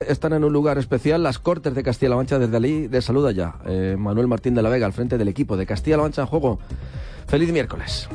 [0.00, 3.56] Están en un lugar especial las Cortes de Castilla-La Mancha desde allí de saluda ya.
[3.66, 6.58] Eh, Manuel Martín de la Vega al frente del equipo de Castilla-La Mancha en juego.
[7.26, 8.08] Feliz miércoles.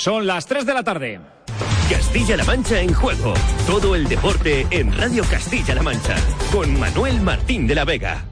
[0.00, 1.20] Son las 3 de la tarde.
[2.12, 3.34] Castilla-La Mancha en juego.
[3.68, 6.16] Todo el deporte en Radio Castilla-La Mancha.
[6.50, 8.24] Con Manuel Martín de la Vega.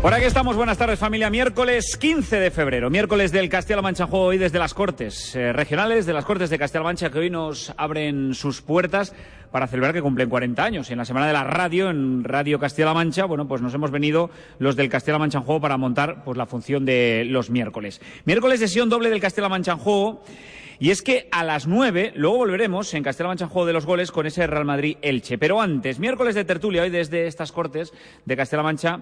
[0.00, 1.28] Por aquí estamos, buenas tardes familia.
[1.28, 5.52] Miércoles 15 de febrero, miércoles del Castilla-La Mancha en juego hoy desde las Cortes eh,
[5.52, 9.12] regionales, de las Cortes de Castilla-La Mancha que hoy nos abren sus puertas
[9.50, 10.88] para celebrar que cumplen 40 años.
[10.92, 14.30] En la semana de la radio, en Radio Castilla-La Mancha, bueno, pues nos hemos venido
[14.60, 18.00] los del Castilla-La Mancha en juego para montar pues la función de los miércoles.
[18.24, 20.22] Miércoles sesión doble del Castilla-La Mancha en juego.
[20.78, 23.86] Y es que a las 9, luego volveremos en Castilla-La Mancha en juego de los
[23.86, 25.38] goles con ese Real Madrid-Elche.
[25.38, 27.92] Pero antes, miércoles de tertulia hoy desde estas cortes
[28.24, 29.00] de Castilla-La Mancha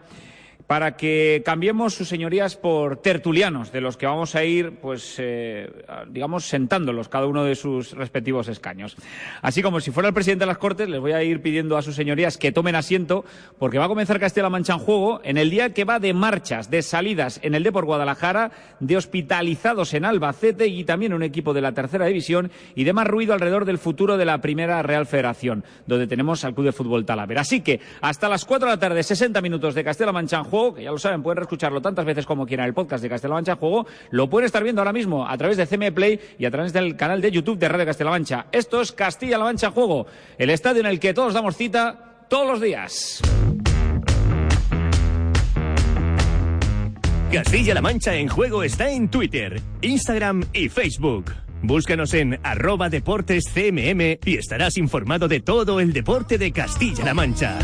[0.67, 5.71] para que cambiemos sus señorías por tertulianos, de los que vamos a ir, pues, eh,
[6.09, 8.97] digamos, sentándolos cada uno de sus respectivos escaños.
[9.43, 11.83] Así como si fuera el presidente de las Cortes, les voy a ir pidiendo a
[11.83, 13.25] sus señorías que tomen asiento,
[13.59, 16.71] porque va a comenzar Castilla-La Mancha en juego en el día que va de marchas,
[16.71, 21.61] de salidas en el Depor Guadalajara, de hospitalizados en Albacete y también un equipo de
[21.61, 25.65] la tercera división y de más ruido alrededor del futuro de la primera Real Federación,
[25.87, 27.43] donde tenemos al Club de Fútbol Talavera.
[27.43, 30.83] Así que hasta las cuatro de la tarde, 60 minutos de Castilla-La Mancha juego, que
[30.83, 33.87] ya lo saben, pueden escucharlo tantas veces como quieran el podcast de Castilla-La Mancha Juego,
[34.11, 36.97] lo pueden estar viendo ahora mismo a través de CM Play y a través del
[36.97, 38.47] canal de YouTube de Radio Castilla-La Mancha.
[38.53, 40.07] Esto es Castilla-La Mancha Juego,
[40.39, 43.21] el estadio en el que todos damos cita todos los días.
[47.33, 51.33] Castilla-La Mancha en juego está en Twitter, Instagram y Facebook.
[51.63, 57.59] Búscanos en arroba deportes CMM y estarás informado de todo el deporte de Castilla-La Mancha.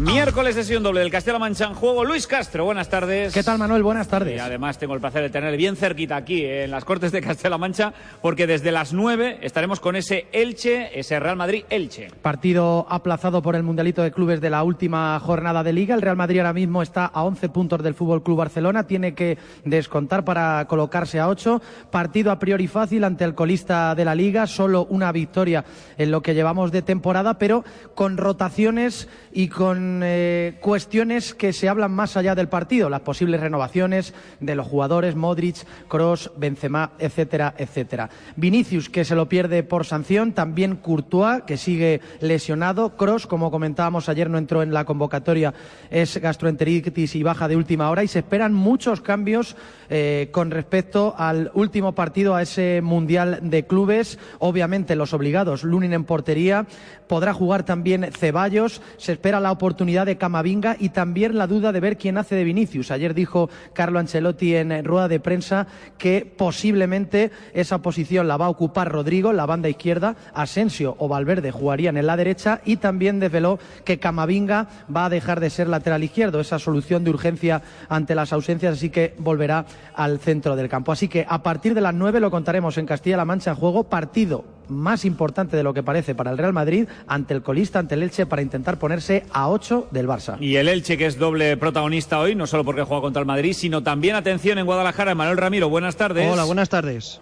[0.00, 2.06] Miércoles sesión doble del Castilla-La Mancha en juego.
[2.06, 3.34] Luis Castro, buenas tardes.
[3.34, 3.82] ¿Qué tal, Manuel?
[3.82, 4.34] Buenas tardes.
[4.34, 7.58] Y además tengo el placer de tener bien cerquita aquí en las Cortes de Castilla-La
[7.58, 12.12] Mancha, porque desde las 9 estaremos con ese Elche, ese Real Madrid-Elche.
[12.22, 15.94] Partido aplazado por el Mundialito de Clubes de la última jornada de Liga.
[15.94, 18.86] El Real Madrid ahora mismo está a 11 puntos del Fútbol Club Barcelona.
[18.86, 19.36] Tiene que
[19.66, 21.60] descontar para colocarse a 8.
[21.90, 24.46] Partido a priori fácil ante el colista de la Liga.
[24.46, 25.62] Solo una victoria
[25.98, 31.68] en lo que llevamos de temporada, pero con rotaciones y con eh, cuestiones que se
[31.68, 35.56] hablan más allá del partido, las posibles renovaciones de los jugadores Modric,
[35.88, 38.10] Cross, Benzema, etcétera, etcétera.
[38.36, 44.08] Vinicius que se lo pierde por sanción, también Courtois que sigue lesionado, Cross como comentábamos
[44.08, 45.54] ayer no entró en la convocatoria,
[45.90, 49.56] es gastroenteritis y baja de última hora y se esperan muchos cambios
[49.88, 55.92] eh, con respecto al último partido a ese mundial de clubes, obviamente los obligados, Lunin
[55.92, 56.66] en portería,
[57.08, 61.80] podrá jugar también Ceballos, se espera la oportunidad de Camavinga y también la duda de
[61.80, 62.90] ver quién hace de Vinicius.
[62.90, 68.50] Ayer dijo Carlo Ancelotti en rueda de prensa que posiblemente esa posición la va a
[68.50, 73.58] ocupar Rodrigo, la banda izquierda, Asensio o Valverde jugarían en la derecha y también desveló
[73.86, 78.34] que Camavinga va a dejar de ser lateral izquierdo, esa solución de urgencia ante las
[78.34, 79.64] ausencias, así que volverá
[79.94, 80.92] al centro del campo.
[80.92, 84.59] Así que a partir de las nueve lo contaremos en Castilla-La Mancha en juego, partido
[84.70, 88.02] más importante de lo que parece para el Real Madrid ante el colista, ante el
[88.02, 90.36] Elche, para intentar ponerse a ocho del Barça.
[90.40, 93.52] Y el Elche, que es doble protagonista hoy, no solo porque juega contra el Madrid,
[93.52, 96.30] sino también, atención, en Guadalajara, Manuel Ramiro, buenas tardes.
[96.30, 97.20] Hola, buenas tardes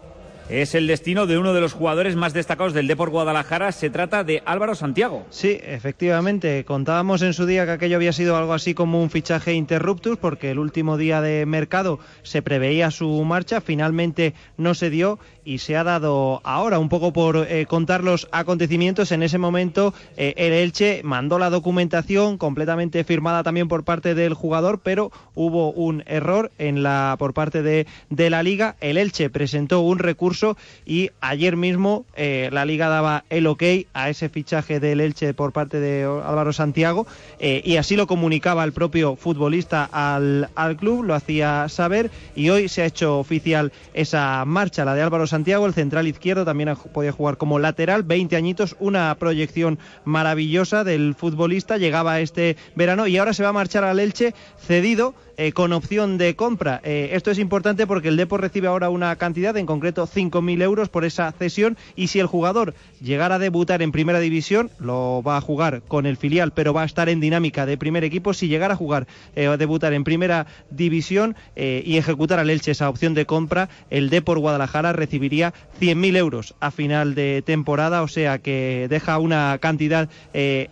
[0.49, 3.73] es el destino de uno de los jugadores más destacados del Deport Guadalajara.
[3.73, 5.27] Se trata de Álvaro Santiago.
[5.31, 6.65] Sí, efectivamente.
[6.65, 10.51] Contábamos en su día que aquello había sido algo así como un fichaje interruptus, porque
[10.51, 13.61] el último día de mercado se preveía su marcha.
[13.61, 18.29] Finalmente no se dio y se ha dado ahora, un poco por eh, contar los
[18.33, 19.13] acontecimientos.
[19.13, 24.35] En ese momento, eh, el Elche mandó la documentación completamente firmada también por parte del
[24.35, 28.77] jugador, pero hubo un error en la por parte de, de la liga.
[28.83, 33.63] El Elche presentó un recurso y ayer mismo eh, la liga daba el ok
[33.95, 37.07] a ese fichaje del Elche por parte de Álvaro Santiago
[37.41, 42.69] y así lo comunicaba el propio futbolista al, al club, lo hacía saber y hoy
[42.69, 46.75] se ha hecho oficial esa marcha, la de Álvaro Santiago Santiago, el central izquierdo, también
[46.93, 53.19] podía jugar como lateral, 20 añitos, una proyección maravillosa del futbolista, llegaba este verano y
[53.19, 56.81] ahora se va a marchar al Elche cedido eh, con opción de compra.
[56.83, 60.89] Eh, esto es importante porque el Depor recibe ahora una cantidad, en concreto 5.000 euros
[60.89, 65.37] por esa cesión y si el jugador llegara a debutar en primera división, lo va
[65.37, 68.35] a jugar con el filial, pero va a estar en dinámica de primer equipo.
[68.35, 69.07] Si llegara a jugar
[69.37, 74.11] eh, a debutar en primera división y ejecutar al Elche esa opción de compra, el
[74.11, 80.09] Depor Guadalajara recibiría 100.000 euros a final de temporada, o sea que deja una cantidad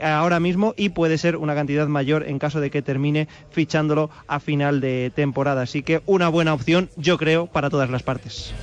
[0.02, 4.40] ahora mismo y puede ser una cantidad mayor en caso de que termine fichándolo a
[4.40, 5.62] final final de temporada.
[5.62, 8.54] Así que una buena opción, yo creo, para todas las partes.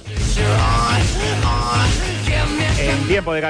[3.07, 3.41] Tiempo de,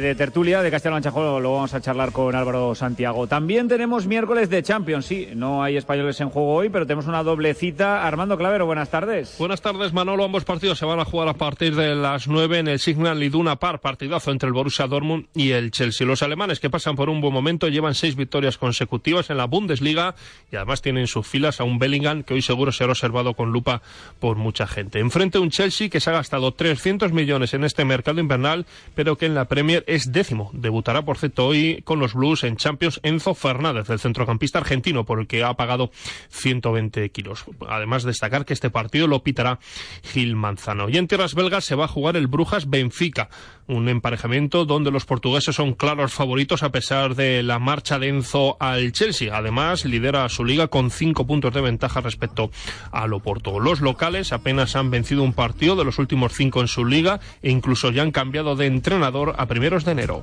[0.00, 3.26] de tertulia de Castilla Mancha lo vamos a charlar con Álvaro Santiago.
[3.26, 7.24] También tenemos miércoles de Champions, sí, no hay españoles en juego hoy, pero tenemos una
[7.24, 8.06] doble cita.
[8.06, 9.34] Armando Clavero, buenas tardes.
[9.36, 10.24] Buenas tardes, Manolo.
[10.24, 13.56] Ambos partidos se van a jugar a partir de las 9 en el Signal Iduna
[13.56, 16.06] Par, partidazo entre el Borussia Dortmund y el Chelsea.
[16.06, 20.14] Los alemanes que pasan por un buen momento llevan seis victorias consecutivas en la Bundesliga
[20.52, 23.50] y además tienen en sus filas a un Bellingham que hoy seguro será observado con
[23.50, 23.82] lupa
[24.20, 25.00] por mucha gente.
[25.00, 28.66] Enfrente un Chelsea que se ha gastado 300 millones en este mercado invernal
[28.99, 30.50] pero que en la Premier es décimo.
[30.52, 35.20] Debutará, por cierto, hoy con los Blues en Champions Enzo Fernández, el centrocampista argentino, por
[35.20, 35.90] el que ha pagado
[36.28, 37.44] 120 kilos.
[37.66, 39.58] Además, destacar que este partido lo pitará
[40.02, 40.90] Gil Manzano.
[40.90, 43.30] Y en tierras belgas se va a jugar el Brujas Benfica,
[43.66, 48.58] un emparejamiento donde los portugueses son claros favoritos a pesar de la marcha de Enzo
[48.60, 49.34] al Chelsea.
[49.34, 52.50] Además, lidera su liga con cinco puntos de ventaja respecto
[52.92, 53.60] al Oporto.
[53.60, 57.50] Los locales apenas han vencido un partido de los últimos cinco en su liga e
[57.50, 60.22] incluso ya han cambiado de entrenador a primeros de enero.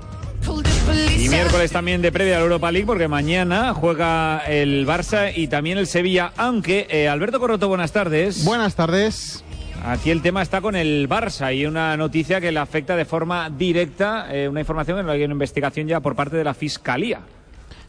[1.17, 5.47] Y miércoles también de previa a la Europa League porque mañana juega el Barça y
[5.47, 8.43] también el Sevilla, aunque eh, Alberto Corroto, buenas tardes.
[8.43, 9.43] Buenas tardes.
[9.85, 13.49] Aquí el tema está con el Barça y una noticia que le afecta de forma
[13.49, 17.21] directa, eh, una información que hay una investigación ya por parte de la Fiscalía.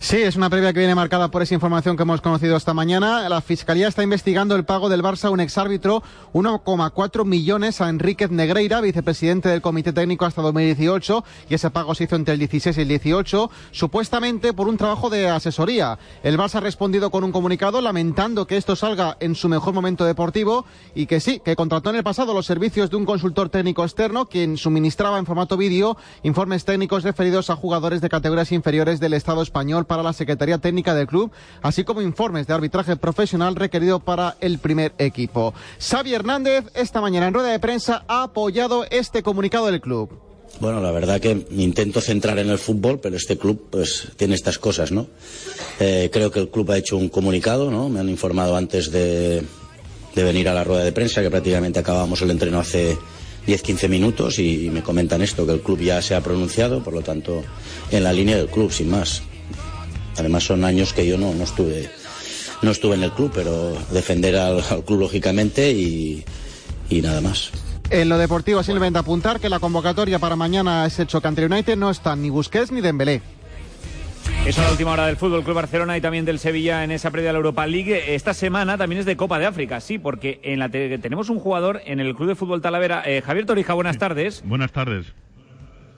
[0.00, 3.28] Sí, es una previa que viene marcada por esa información que hemos conocido esta mañana.
[3.28, 8.30] La Fiscalía está investigando el pago del Barça a un exárbitro, 1,4 millones a Enríquez
[8.30, 12.78] Negreira, vicepresidente del Comité Técnico hasta 2018, y ese pago se hizo entre el 16
[12.78, 15.98] y el 18, supuestamente por un trabajo de asesoría.
[16.22, 20.04] El Barça ha respondido con un comunicado lamentando que esto salga en su mejor momento
[20.04, 23.82] deportivo y que sí, que contrató en el pasado los servicios de un consultor técnico
[23.82, 29.14] externo quien suministraba en formato vídeo informes técnicos referidos a jugadores de categorías inferiores del
[29.14, 31.32] Estado español para la Secretaría Técnica del club,
[31.62, 35.54] así como informes de arbitraje profesional requerido para el primer equipo.
[35.80, 40.10] Xavi Hernández esta mañana en rueda de prensa ha apoyado este comunicado del club.
[40.60, 44.34] Bueno, la verdad que me intento centrar en el fútbol, pero este club pues tiene
[44.34, 45.06] estas cosas, ¿no?
[45.78, 47.88] Eh, creo que el club ha hecho un comunicado, ¿no?
[47.88, 49.42] Me han informado antes de,
[50.14, 52.96] de venir a la rueda de prensa que prácticamente acabamos el entreno hace
[53.46, 57.02] 10-15 minutos y me comentan esto, que el club ya se ha pronunciado, por lo
[57.02, 57.42] tanto,
[57.90, 59.22] en la línea del club, sin más.
[60.18, 61.90] Además son años que yo no, no estuve
[62.62, 66.24] no estuve en el club, pero defender al, club lógicamente y,
[66.90, 67.52] nada más.
[67.90, 71.90] En lo deportivo simplemente apuntar que la convocatoria para mañana es hecho que United no
[71.90, 73.22] están ni Busquets ni Dembélé.
[74.46, 77.28] Es la última hora del Fútbol Club Barcelona y también del Sevilla en esa previa
[77.28, 78.14] de la Europa League.
[78.14, 81.82] Esta semana también es de Copa de África, sí, porque en la tenemos un jugador
[81.84, 83.02] en el Club de Fútbol Talavera.
[83.06, 84.42] Eh, Javier Torija, buenas tardes.
[84.44, 85.06] Buenas tardes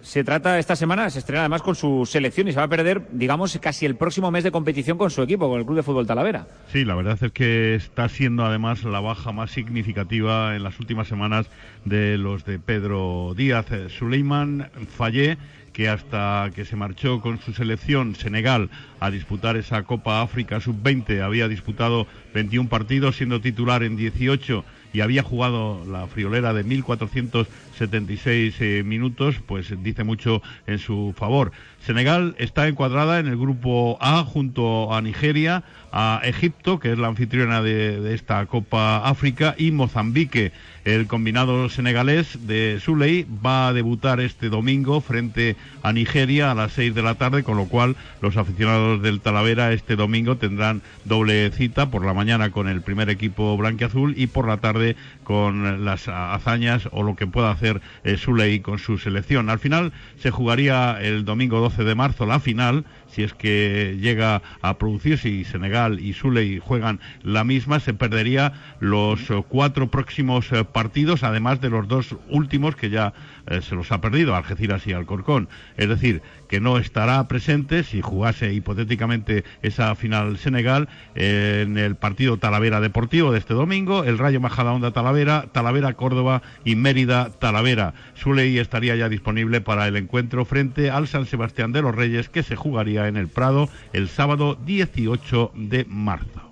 [0.02, 3.08] se trata esta semana, se estrena además con su selección y se va a perder,
[3.12, 6.06] digamos, casi el próximo mes de competición con su equipo, con el Club de Fútbol
[6.06, 6.46] Talavera.
[6.72, 11.08] Sí, la verdad es que está siendo además la baja más significativa en las últimas
[11.08, 11.46] semanas
[11.84, 13.66] de los de Pedro Díaz.
[13.88, 15.38] Suleiman Fallé
[15.72, 21.22] que hasta que se marchó con su selección Senegal a disputar esa Copa África Sub-20
[21.22, 28.54] había disputado 21 partidos siendo titular en 18 y había jugado la friolera de 1.476
[28.60, 31.52] eh, minutos, pues dice mucho en su favor.
[31.84, 37.08] Senegal está encuadrada en el grupo A junto a Nigeria, a Egipto, que es la
[37.08, 40.52] anfitriona de, esta Copa África, y Mozambique.
[40.90, 45.54] El combinado senegalés de Suley va a debutar este domingo frente
[45.84, 49.72] a Nigeria a las 6 de la tarde, con lo cual los aficionados del Talavera
[49.72, 54.48] este domingo tendrán doble cita por la mañana con el primer equipo blanquiazul y por
[54.48, 59.48] la tarde con las hazañas o lo que pueda hacer eh, Suley con su selección.
[59.48, 64.42] Al final se jugaría el domingo 12 de marzo la final si es que llega
[64.62, 70.50] a producirse y Senegal y Suley juegan la misma, se perdería los eh, cuatro próximos
[70.52, 73.12] eh, partidos, además de los dos últimos que ya
[73.46, 75.46] eh, se los ha perdido, Algeciras y Alcorcón.
[75.76, 82.38] Es decir, que no estará presente si jugase hipotéticamente esa final Senegal en el partido
[82.38, 87.92] Talavera Deportivo de este domingo, el Rayo Majadahonda Talavera, Talavera Córdoba y Mérida Talavera.
[88.14, 92.42] Suley estaría ya disponible para el encuentro frente al San Sebastián de los Reyes que
[92.42, 96.49] se jugaría en el Prado el sábado 18 de marzo.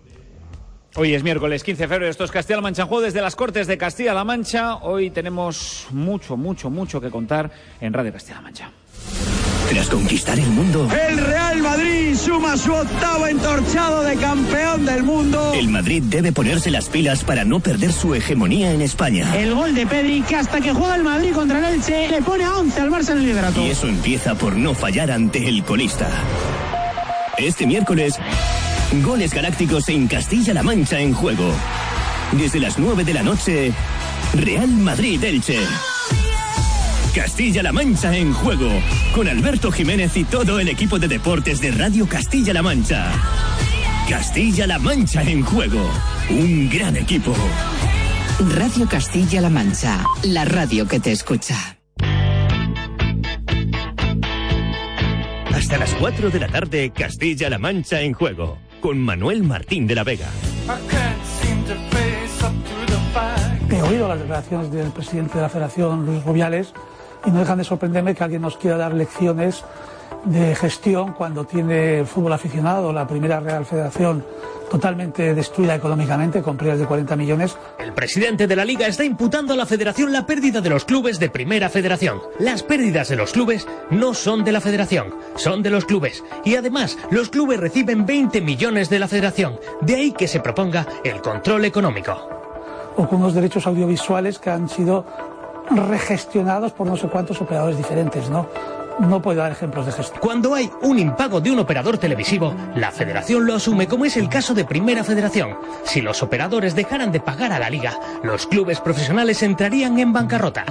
[1.00, 3.68] Hoy es miércoles 15 de febrero, esto es Castilla-La Mancha en juego desde las Cortes
[3.68, 4.78] de Castilla-La Mancha.
[4.78, 8.72] Hoy tenemos mucho, mucho, mucho que contar en Radio Castilla-La Mancha.
[9.70, 15.52] Tras conquistar el mundo, El Real Madrid suma su octavo entorchado de campeón del mundo.
[15.54, 19.36] el Madrid debe ponerse las pilas para no perder su hegemonía en España.
[19.36, 22.42] El gol de Pedri que hasta que juega el Madrid contra el Elche le pone
[22.42, 23.64] a 11 al Barça en el liderato.
[23.64, 26.08] Y eso empieza por no fallar ante el colista.
[27.36, 28.18] Este miércoles,
[29.04, 31.52] goles galácticos en Castilla-La Mancha en juego.
[32.32, 33.72] Desde las 9 de la noche,
[34.34, 35.58] Real Madrid-Elche.
[37.14, 38.70] Castilla-La Mancha en juego,
[39.14, 43.12] con Alberto Jiménez y todo el equipo de deportes de Radio Castilla-La Mancha.
[44.08, 45.90] Castilla-La Mancha en juego,
[46.30, 47.34] un gran equipo.
[48.54, 51.78] Radio Castilla-La Mancha, la radio que te escucha.
[55.52, 60.04] Hasta las 4 de la tarde, Castilla-La Mancha en juego, con Manuel Martín de la
[60.04, 60.28] Vega.
[63.70, 66.72] He oído las declaraciones del presidente de la Federación, Luis Rubiales,
[67.26, 69.64] y no dejan de sorprenderme que alguien nos quiera dar lecciones
[70.24, 74.24] de gestión cuando tiene el fútbol aficionado, la primera Real Federación
[74.70, 77.56] totalmente destruida económicamente, con pérdidas de 40 millones.
[77.78, 81.18] El presidente de la liga está imputando a la federación la pérdida de los clubes
[81.18, 82.20] de primera federación.
[82.38, 86.22] Las pérdidas de los clubes no son de la federación, son de los clubes.
[86.44, 89.58] Y además, los clubes reciben 20 millones de la federación.
[89.80, 92.28] De ahí que se proponga el control económico.
[92.96, 95.04] o con unos derechos audiovisuales que han sido
[95.70, 98.48] regestionados por no sé cuántos operadores diferentes, ¿no?
[99.00, 100.20] No puedo dar ejemplos de gestión.
[100.20, 104.28] Cuando hay un impago de un operador televisivo, la federación lo asume como es el
[104.28, 105.56] caso de Primera Federación.
[105.84, 110.64] Si los operadores dejaran de pagar a la liga, los clubes profesionales entrarían en bancarrota.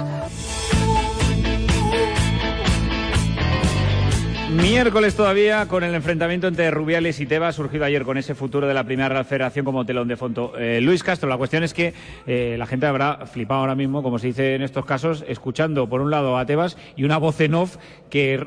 [4.50, 8.72] Miércoles todavía con el enfrentamiento entre Rubiales y Tebas, surgido ayer con ese futuro de
[8.72, 10.54] la primera Real Federación como telón de fondo.
[10.58, 11.92] Eh, Luis Castro, la cuestión es que
[12.26, 16.00] eh, la gente habrá flipado ahora mismo, como se dice en estos casos, escuchando por
[16.00, 17.76] un lado a Tebas y una voz en off
[18.08, 18.42] que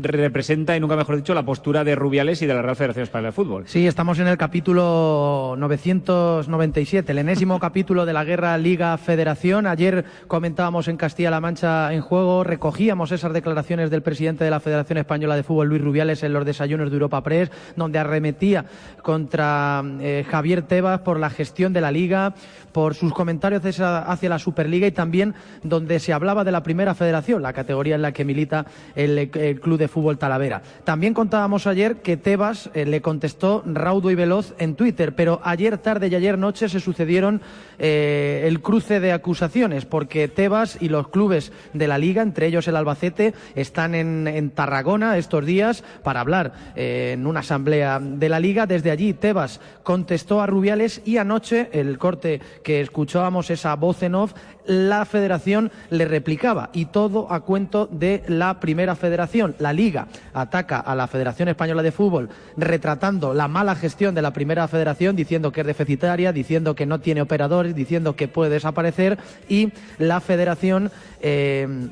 [0.00, 3.30] representa, y nunca mejor dicho, la postura de Rubiales y de la Real Federación Española
[3.30, 3.64] de Fútbol.
[3.66, 9.66] Sí, estamos en el capítulo 997, el enésimo capítulo de la guerra Liga Federación.
[9.66, 14.98] Ayer comentábamos en Castilla-La Mancha en juego, recogíamos esas declaraciones del presidente de la Federación
[14.98, 18.64] Española de Fútbol, Luis Rubiales, en los desayunos de Europa Press, donde arremetía
[19.02, 22.34] contra eh, Javier Tebas por la gestión de la Liga,
[22.72, 27.42] por sus comentarios hacia, la Superliga y también donde se hablaba de la Primera Federación,
[27.42, 30.62] la categoría en la que milita el, Club de Fútbol Talavera.
[30.84, 35.78] También contábamos ayer que Tebas eh, le contestó raudo y veloz en Twitter, pero ayer
[35.78, 37.40] tarde y ayer noche se sucedieron
[37.78, 42.68] eh, el cruce de acusaciones, porque Tebas y los clubes de la Liga, entre ellos
[42.68, 48.28] el Albacete, están en, en Tarragona estos días para hablar eh, en una asamblea de
[48.28, 48.66] la Liga.
[48.66, 54.14] Desde allí Tebas contestó a Rubiales y anoche el corte que escuchábamos, esa voz en
[54.14, 54.34] off,
[54.66, 59.54] la federación le replicaba y todo a cuento de la primera federación.
[59.58, 64.32] La Liga ataca a la Federación Española de Fútbol retratando la mala gestión de la
[64.32, 69.18] primera federación, diciendo que es deficitaria, diciendo que no tiene operadores, diciendo que puede desaparecer
[69.48, 70.90] y la federación.
[71.20, 71.88] eh,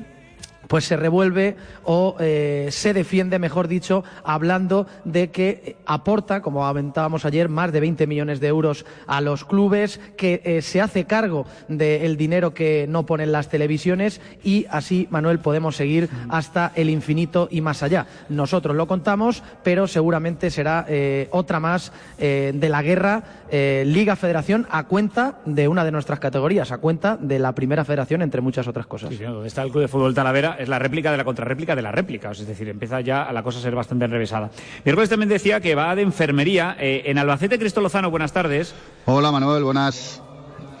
[0.69, 7.25] pues se revuelve o eh, se defiende, mejor dicho, hablando de que aporta, como aventábamos
[7.25, 11.47] ayer, más de 20 millones de euros a los clubes, que eh, se hace cargo
[11.67, 17.47] del dinero que no ponen las televisiones y así, Manuel, podemos seguir hasta el infinito
[17.49, 18.05] y más allá.
[18.29, 24.15] Nosotros lo contamos, pero seguramente será eh, otra más eh, de la guerra eh, Liga
[24.15, 28.41] Federación a cuenta de una de nuestras categorías, a cuenta de la primera federación, entre
[28.41, 29.09] muchas otras cosas.
[29.09, 31.75] Sí, señor, donde está el Club de Fútbol Talavera es la réplica de la contrarréplica
[31.75, 34.51] de la réplica, es decir, empieza ya la cosa a ser bastante enrevesada.
[34.83, 36.75] Miércoles también decía que va de enfermería.
[36.77, 38.75] Eh, en Albacete, Cristo Lozano, buenas tardes.
[39.05, 40.21] Hola Manuel, buenas.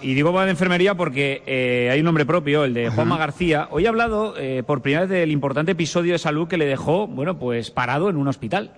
[0.01, 3.69] Y digo va de enfermería porque eh, hay un nombre propio, el de Juanma García.
[3.71, 7.07] Hoy ha hablado eh, por primera vez del importante episodio de salud que le dejó,
[7.07, 8.71] bueno, pues parado en un hospital.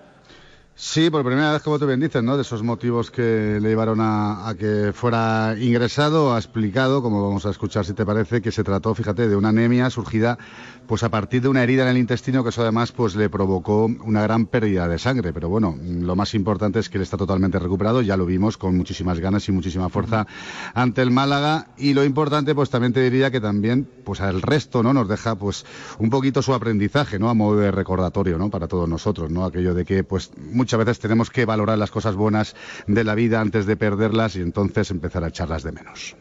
[0.74, 2.36] Sí, por primera vez, como tú bien dices, ¿no?
[2.36, 7.50] De esos motivos que le llevaron a, que fuera ingresado, ha explicado, como vamos a
[7.50, 10.38] escuchar si te parece, que se trató, fíjate, de una anemia surgida
[10.86, 13.86] pues a partir de una herida en el intestino que eso además pues le provocó
[13.86, 15.32] una gran pérdida de sangre.
[15.32, 18.76] Pero bueno, lo más importante es que él está totalmente recuperado, ya lo vimos con
[18.76, 20.26] muchísimas ganas y muchísima fuerza
[20.74, 21.68] ante el Málaga.
[21.76, 24.92] Y lo importante, pues también te diría que también, pues al resto, ¿no?
[24.92, 25.64] Nos deja pues
[25.98, 27.30] un poquito su aprendizaje, ¿no?
[27.30, 28.50] A modo de recordatorio, ¿no?
[28.50, 29.44] Para todos nosotros, ¿no?
[29.44, 30.30] Aquello de que pues
[30.62, 32.54] muchas veces tenemos que valorar las cosas buenas
[32.86, 36.14] de la vida antes de perderlas y entonces empezar a echarlas de menos.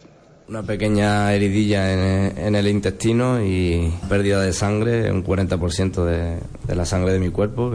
[0.52, 6.76] Una pequeña heridilla en, en, el intestino y pérdida de sangre, un 40% de, de,
[6.76, 7.72] la sangre de mi cuerpo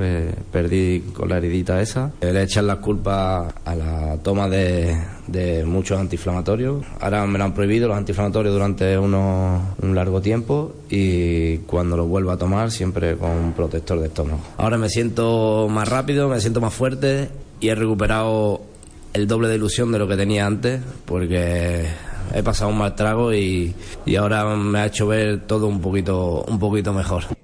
[0.53, 2.13] perdí con la heridita esa.
[2.21, 4.95] Le echan las culpas a la toma de,
[5.65, 6.85] muchos antiinflamatorios.
[7.01, 12.05] Ahora me lo han prohibido los antiinflamatorios durante uno, un largo tiempo y cuando lo
[12.05, 14.41] vuelvo a tomar siempre con un protector de estómago.
[14.59, 18.61] Ahora me siento más rápido, me siento más fuerte y he recuperado
[19.15, 21.87] el doble de ilusión de lo que tenía antes porque
[22.35, 26.45] he pasado un mal trago y, y, ahora me ha hecho ver todo un poquito,
[26.49, 27.36] un poquito mejor.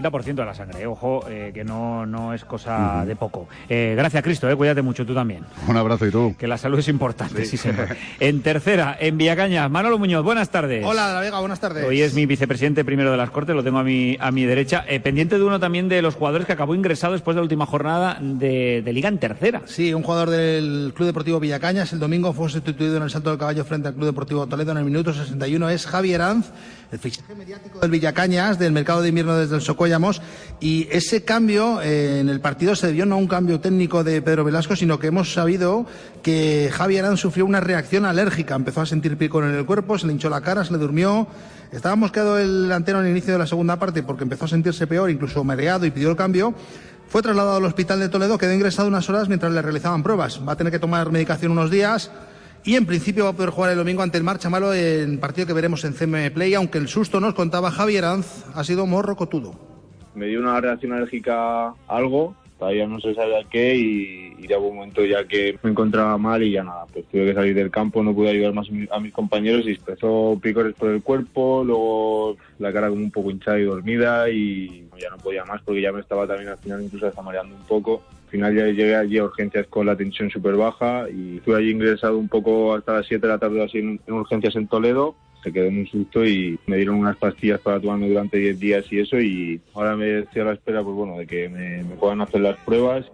[0.00, 3.06] El 40% de la sangre, ojo, eh, que no, no es cosa uh -huh.
[3.06, 3.48] de poco.
[3.68, 5.44] Eh, gracias, Cristo, eh, cuídate mucho tú también.
[5.68, 6.34] Un abrazo y tú.
[6.38, 7.68] Que la salud es importante, sí, sí
[8.18, 10.84] En tercera, en Villacañas, Manolo Muñoz, buenas tardes.
[10.84, 11.84] Hola, de la Vega, buenas tardes.
[11.86, 14.84] Hoy es mi vicepresidente primero de las Cortes, lo tengo a mi, a mi derecha.
[14.88, 17.66] Eh, pendiente de uno también de los jugadores que acabó ingresado después de la última
[17.66, 19.62] jornada de, de Liga en tercera.
[19.66, 23.38] Sí, un jugador del Club Deportivo Villacañas, el domingo fue sustituido en el Salto del
[23.38, 26.50] Caballo frente al Club Deportivo Toledo en el minuto 61, es Javier Anz,
[26.92, 30.20] el fichaje mediático del Villacañas, del mercado de invierno desde el Socollamos,
[30.60, 34.20] y ese cambio eh, en el partido se debió no a un cambio técnico de
[34.22, 35.86] Pedro Velasco, sino que hemos sabido
[36.22, 38.54] que Javier Arán sufrió una reacción alérgica.
[38.54, 41.26] Empezó a sentir picor en el cuerpo, se le hinchó la cara, se le durmió.
[41.72, 44.86] Estaba mosqueado el delantero en el inicio de la segunda parte porque empezó a sentirse
[44.86, 46.54] peor, incluso mareado y pidió el cambio.
[47.08, 50.40] Fue trasladado al hospital de Toledo, quedó ingresado unas horas mientras le realizaban pruebas.
[50.46, 52.10] Va a tener que tomar medicación unos días
[52.64, 55.46] y en principio va a poder jugar el domingo ante el Marcha Malo en partido
[55.46, 59.70] que veremos en CM Play, aunque el susto nos contaba Javier Anz ha sido morrocotudo
[60.14, 64.46] me dio una reacción alérgica a algo, todavía no se sabe a qué y, y
[64.46, 67.34] ya hubo un momento ya que me encontraba mal y ya nada, pues tuve que
[67.34, 71.02] salir del campo, no pude ayudar más a mis compañeros y empezó picores por el
[71.02, 75.62] cuerpo, luego la cara como un poco hinchada y dormida y ya no podía más
[75.62, 78.02] porque ya me estaba también al final incluso hasta mareando un poco.
[78.30, 81.72] Al final ya llegué allí a urgencias con la tensión súper baja y estuve allí
[81.72, 85.16] ingresado un poco hasta las 7 de la tarde así en, en urgencias en Toledo.
[85.42, 88.84] Se quedó en un susto y me dieron unas pastillas para tomarme durante 10 días
[88.92, 92.20] y eso y ahora me estoy a la espera pues bueno de que me puedan
[92.20, 93.04] hacer las pruebas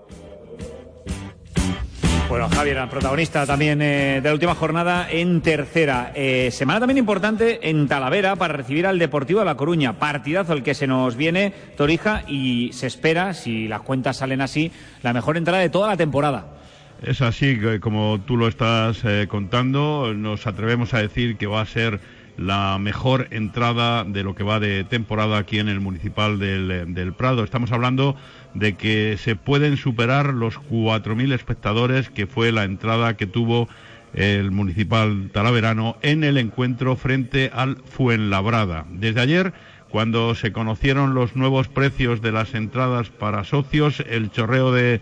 [2.28, 6.12] bueno, Javier, el protagonista también eh, de la última jornada en tercera.
[6.15, 9.95] Eh, semana también importante en Talavera para recibir al Deportivo de La Coruña.
[9.95, 14.73] Partidazo el que se nos viene, Torija, y se espera, si las cuentas salen así,
[15.02, 16.47] la mejor entrada de toda la temporada.
[17.02, 21.67] Es así, como tú lo estás eh, contando, nos atrevemos a decir que va a
[21.67, 22.00] ser
[22.36, 27.12] la mejor entrada de lo que va de temporada aquí en el municipal del, del
[27.12, 27.44] Prado.
[27.44, 28.16] Estamos hablando
[28.54, 33.68] de que se pueden superar los 4.000 espectadores que fue la entrada que tuvo
[34.14, 38.86] el municipal talaverano en el encuentro frente al Fuenlabrada.
[38.90, 39.52] Desde ayer,
[39.90, 45.00] cuando se conocieron los nuevos precios de las entradas para socios, el chorreo de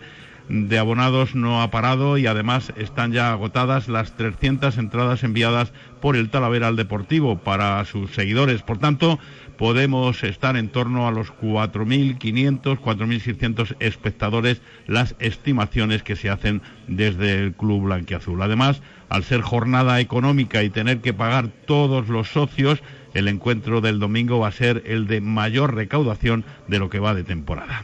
[0.49, 6.15] de abonados no ha parado y además están ya agotadas las 300 entradas enviadas por
[6.15, 8.61] el Talavera al Deportivo para sus seguidores.
[8.61, 9.19] Por tanto,
[9.57, 17.35] podemos estar en torno a los 4.500, 4.600 espectadores, las estimaciones que se hacen desde
[17.35, 18.41] el Club Blanquiazul.
[18.41, 23.99] Además, al ser jornada económica y tener que pagar todos los socios, el encuentro del
[23.99, 27.83] domingo va a ser el de mayor recaudación de lo que va de temporada.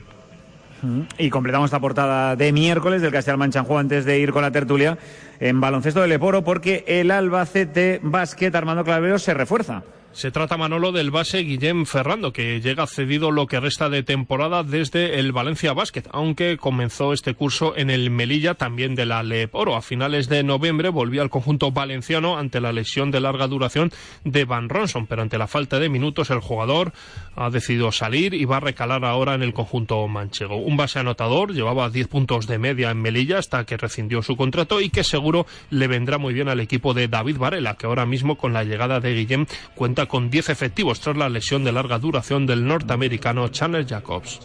[1.17, 4.41] Y completamos esta portada de miércoles del Castilla Mancha en juego antes de ir con
[4.41, 4.97] la tertulia
[5.39, 9.83] en baloncesto del Eporo porque el Albacete Básquet Armando Clavero se refuerza.
[10.13, 14.62] Se trata, Manolo, del base Guillem Ferrando, que llega cedido lo que resta de temporada
[14.62, 19.74] desde el Valencia Basket, aunque comenzó este curso en el Melilla, también de la Leporo.
[19.74, 23.89] A finales de noviembre volvió al conjunto valenciano ante la lesión de larga duración
[24.26, 26.91] de Van Ronson, pero ante la falta de minutos el jugador
[27.38, 30.58] ha decidido salir y va a recalar ahora en el conjunto manchego.
[30.58, 34.82] Un base anotador, llevaba 10 puntos de media en Melilla hasta que rescindió su contrato
[34.82, 38.36] y que seguro le vendrá muy bien al equipo de David Varela, que ahora mismo
[38.36, 42.45] con la llegada de Guillem cuenta con 10 efectivos tras la lesión de larga duración
[42.45, 44.39] del norteamericano Chandler Jacobs.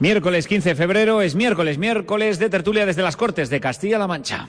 [0.00, 4.48] Miércoles 15 de febrero es miércoles, miércoles de tertulia desde las Cortes de Castilla-La Mancha.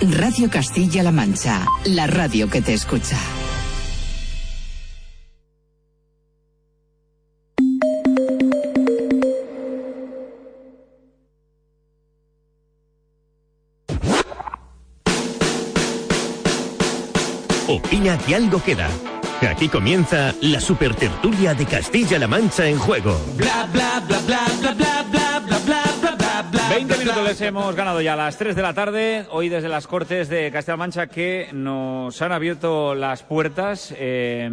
[0.00, 3.16] Radio Castilla-La Mancha, la radio que te escucha.
[17.66, 18.88] Opina que algo queda.
[19.50, 23.20] Aquí comienza la super tertulia de Castilla-La Mancha en juego.
[23.36, 24.47] Bla, bla, bla, bla, bla, bla,
[27.28, 29.86] 20 minutos les hemos ganado ya a las 3 de la tarde, hoy desde las
[29.86, 34.48] Cortes de Castilla-La Mancha que nos han abierto las puertas, eh,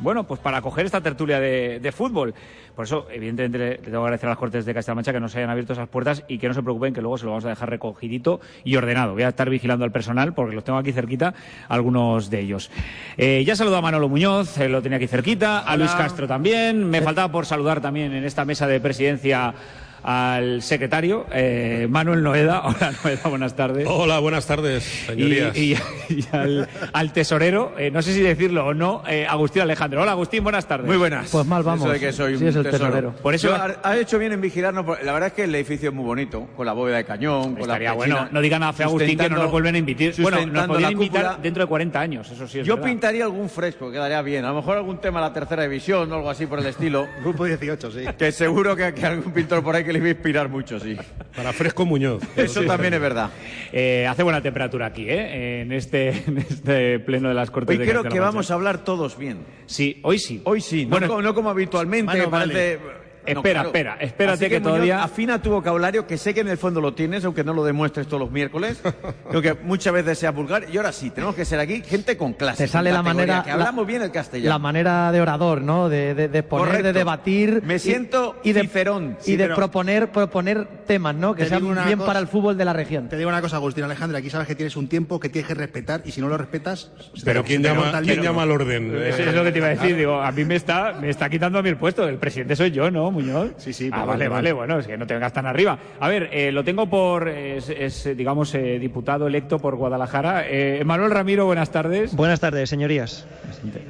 [0.00, 2.34] bueno, pues para acoger esta tertulia de, de fútbol.
[2.74, 5.36] Por eso, evidentemente, le tengo que agradecer a las Cortes de Castilla-La Mancha que nos
[5.36, 7.50] hayan abierto esas puertas y que no se preocupen que luego se lo vamos a
[7.50, 9.12] dejar recogidito y ordenado.
[9.12, 11.34] Voy a estar vigilando al personal porque los tengo aquí cerquita,
[11.68, 12.70] algunos de ellos.
[13.16, 16.88] Eh, ya saludo a Manolo Muñoz, eh, lo tenía aquí cerquita, a Luis Castro también.
[16.88, 19.54] Me faltaba por saludar también en esta mesa de presidencia
[20.02, 22.62] al secretario, eh, Manuel Noeda.
[22.64, 23.86] Hola, Noeda, buenas tardes.
[23.88, 25.56] Hola, buenas tardes, señorías.
[25.56, 29.62] Y, y- y al, al tesorero, eh, no sé si decirlo o no, eh, Agustín
[29.62, 30.02] Alejandro.
[30.02, 30.86] Hola, Agustín, buenas tardes.
[30.86, 31.28] Muy buenas.
[31.30, 31.84] Pues mal vamos.
[31.84, 32.84] Eso de que soy Sí, un es el tesoro.
[32.86, 33.12] tesorero.
[33.22, 34.84] Por eso- Yo, ha, ha hecho bien en vigilarnos.
[34.84, 37.52] porque La verdad es que el edificio es muy bonito, con la bóveda de cañón,
[37.54, 38.28] con Estaría la bueno.
[38.30, 40.12] No digan a Fe Agustín que no nos vuelven a invitar.
[40.18, 42.88] Bueno, nos podrían invitar dentro de 40 años, eso sí es Yo verdad.
[42.90, 44.44] pintaría algún fresco, quedaría bien.
[44.44, 47.06] A lo mejor algún tema de la tercera división o algo así por el estilo.
[47.20, 48.04] Grupo 18, sí.
[48.18, 50.96] Que seguro que, que algún pintor por ahí que le iba a inspirar mucho, sí.
[51.34, 52.22] Para Fresco Muñoz.
[52.36, 53.30] Eso también es verdad.
[53.72, 55.62] Eh, hace buena temperatura aquí, ¿eh?
[55.62, 58.84] En este, en este pleno de las Cortes Hoy de creo que vamos a hablar
[58.84, 59.38] todos bien.
[59.66, 60.42] Sí, hoy sí.
[60.44, 62.76] Hoy sí, no, Bueno, no como habitualmente, Mano, parece...
[62.76, 62.97] vale.
[63.32, 66.58] Espera, espera, espérate Así que Muñoz, todavía- Afina tu vocabulario, que sé que en el
[66.58, 68.80] fondo lo tienes, aunque no lo demuestres todos los miércoles.
[69.30, 70.64] Creo que muchas veces sea vulgar.
[70.72, 72.64] Y ahora sí, tenemos que ser aquí gente con clase.
[72.64, 73.42] Te sale la manera.
[73.42, 74.48] Que la- hablamos bien el castellano.
[74.50, 75.88] La manera de orador, ¿no?
[75.88, 76.86] De, de, de exponer, Correcto.
[76.88, 77.62] de debatir.
[77.64, 79.16] Me y- siento y de, Cicerón.
[79.20, 81.34] y Sí, de pero- proponer, proponer temas, ¿no?
[81.34, 83.08] Que Te sean digo una bien cosa- para el fútbol de la región.
[83.08, 85.54] Te digo una cosa, Agustín Alejandro, aquí sabes que tienes un tiempo que tienes que
[85.54, 86.90] respetar y si no lo respetas...
[87.24, 88.94] Pero te- ¿quién llama, ¿quién llama al orden?
[88.96, 89.96] Eso es lo que te iba a decir.
[89.96, 92.06] Digo, a mí me está, me está quitando a mí el puesto.
[92.08, 93.52] El presidente soy yo, ¿no, Muñoz?
[93.58, 95.78] Sí, sí, Ah, pero vale, bueno, vale, bueno, es que no te vengas tan arriba.
[96.00, 100.44] A ver, eh, lo tengo por, es, es, digamos, eh, diputado electo por Guadalajara.
[100.48, 102.14] Eh, Manuel Ramiro, buenas tardes.
[102.14, 103.26] Buenas tardes, señorías.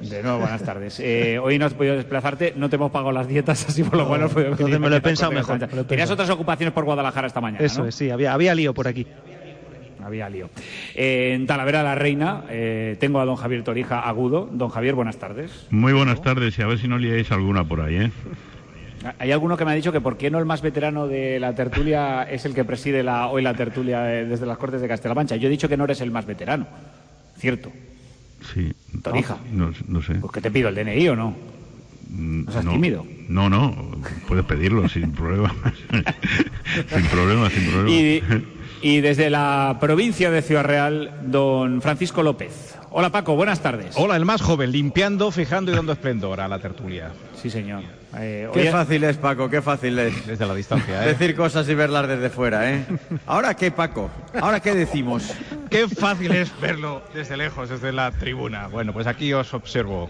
[0.02, 1.00] De nuevo, buenas tardes.
[1.00, 4.06] Eh, hoy no has podido desplazarte, no te hemos pagado las dietas, así por lo
[4.08, 6.12] cual no has podido entonces me lo he pensado mejor, Tenías pensado.
[6.14, 7.88] otras ocupaciones por Guadalajara esta mañana, Eso ¿no?
[7.88, 9.06] es, sí, había, había lío por aquí.
[10.02, 10.48] Había lío.
[10.94, 14.48] Eh, en Talavera la Reina eh, tengo a don Javier Torija Agudo.
[14.50, 15.66] Don Javier, buenas tardes.
[15.70, 18.10] Muy buenas tardes y a ver si no liáis alguna por ahí, ¿eh?
[19.18, 21.54] Hay alguno que me ha dicho que por qué no el más veterano de la
[21.54, 25.14] tertulia es el que preside la, hoy la tertulia eh, desde las Cortes de Castilla-La
[25.14, 25.36] Mancha.
[25.36, 26.66] Yo he dicho que no eres el más veterano.
[27.36, 27.70] Cierto.
[28.52, 28.72] Sí.
[29.02, 29.36] Torija.
[29.52, 30.14] No, no sé.
[30.14, 31.34] Pues que te pido el DNI o no.
[32.10, 33.06] ¿No seas tímido.
[33.28, 33.74] No, no,
[34.26, 35.54] puedes pedirlo sin problema.
[36.88, 37.90] sin problema, sin problema.
[37.90, 38.22] Y,
[38.80, 42.77] y desde la provincia de Ciudad Real, don Francisco López.
[42.90, 43.94] Hola Paco, buenas tardes.
[43.96, 47.10] Hola, el más joven, limpiando, fijando y dando esplendor a la tertulia.
[47.36, 47.82] Sí, señor.
[48.16, 50.26] Eh, Qué oye- fácil es, Paco, qué fácil es.
[50.26, 51.08] Desde la distancia, ¿eh?
[51.08, 52.86] Decir cosas y verlas desde fuera, ¿eh?
[53.26, 54.10] ¿Ahora qué, Paco?
[54.40, 55.30] ¿Ahora qué decimos?
[55.70, 58.68] Qué fácil es verlo desde lejos, desde la tribuna.
[58.68, 60.08] Bueno, pues aquí os observo.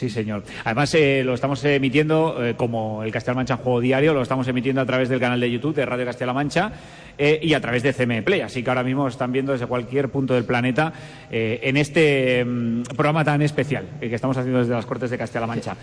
[0.00, 0.44] Sí, señor.
[0.64, 4.48] Además, eh, lo estamos emitiendo eh, como el Castilla-La Mancha en Juego Diario, lo estamos
[4.48, 6.72] emitiendo a través del canal de YouTube de Radio Castilla-La Mancha
[7.18, 8.40] eh, y a través de CM Play.
[8.40, 10.90] Así que ahora mismo están viendo desde cualquier punto del planeta
[11.30, 15.76] en este mm, programa tan especial que estamos haciendo desde las Cortes de Castilla-La Mancha.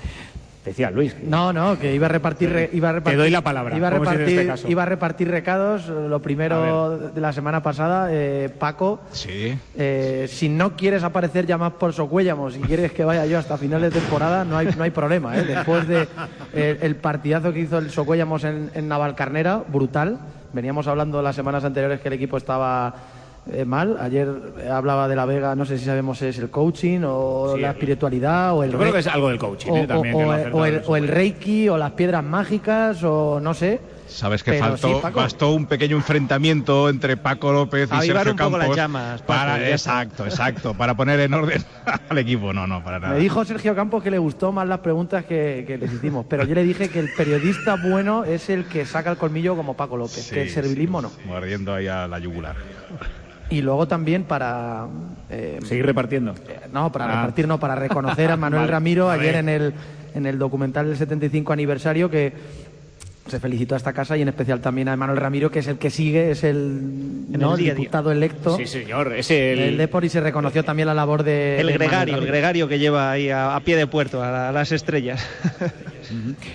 [0.67, 1.15] Decía Luis.
[1.23, 3.91] No, no, que iba a repartir, re- iba a repartir doy la palabra, Iba a
[3.91, 4.67] repartir, este caso.
[4.67, 5.87] iba a repartir recados.
[5.87, 8.99] Lo primero de la semana pasada, eh, Paco.
[9.13, 9.57] Sí.
[9.77, 13.57] eh, si no quieres aparecer ya más por Socuéllamos, si quieres que vaya yo hasta
[13.57, 15.37] final de temporada, no hay, no hay problema.
[15.37, 15.43] ¿eh?
[15.45, 16.05] Después de
[16.53, 20.19] eh, el partidazo que hizo el Socuéllamos en, en Navalcarnera, brutal.
[20.51, 22.93] Veníamos hablando las semanas anteriores que el equipo estaba
[23.51, 23.97] eh, mal.
[23.99, 24.27] Ayer
[24.59, 27.61] eh, hablaba de la Vega, no sé si sabemos si es el coaching o Sí,
[27.61, 30.15] la espiritualidad o el Yo creo re- que es algo del coaching, o, eh, también,
[30.15, 31.13] o- que o- el, día.
[31.13, 33.79] reiki o las piedras mágicas o no sé.
[34.07, 38.31] Sabes que Pero faltó, sí, bastó un pequeño enfrentamiento entre Paco López y Avivar Sergio
[38.31, 41.61] un poco Campos las llamas, Paco, para, exacto, exacto, para poner en orden
[42.09, 42.53] al equipo.
[42.53, 43.13] No, no, para nada.
[43.13, 46.45] Me dijo Sergio Campos que le gustó más las preguntas que, que les hicimos, pero
[46.45, 49.97] yo le dije que el periodista bueno es el que saca el colmillo como Paco
[49.97, 51.11] López, que el Sí, servilismo no.
[51.25, 52.55] Mordiendo ahí a la yugular.
[53.49, 54.87] Y luego también para...
[55.29, 56.33] eh, Seguir repartiendo.
[56.73, 57.21] No, para Ah.
[57.21, 58.71] repartir, no, para reconocer a Manuel Vale.
[58.71, 59.73] Ramiro ayer en el,
[60.13, 62.33] en el documental del 75 aniversario que
[63.27, 65.77] se felicitó a esta casa y en especial también a Manuel Ramiro, que es el
[65.77, 67.53] que sigue, es el, ¿no?
[67.55, 67.81] el día a día.
[67.81, 69.13] diputado electo Sí, señor.
[69.13, 69.59] Es el...
[69.59, 71.59] del Depor y se reconoció también la labor de...
[71.59, 74.49] El de gregario, el gregario que lleva ahí a, a pie de puerto, a, la-
[74.49, 75.25] a las estrellas.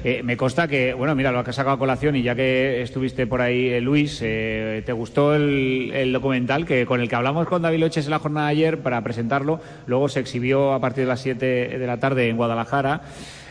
[0.02, 2.80] Eh, me consta que, bueno, mira, lo que has sacado a colación y ya que
[2.80, 7.16] estuviste por ahí, eh, Luis, eh, ¿te gustó el, el documental que con el que
[7.16, 9.60] hablamos con David Loches en la jornada de ayer para presentarlo?
[9.86, 11.44] Luego se exhibió a partir de las 7
[11.78, 13.02] de la tarde en Guadalajara.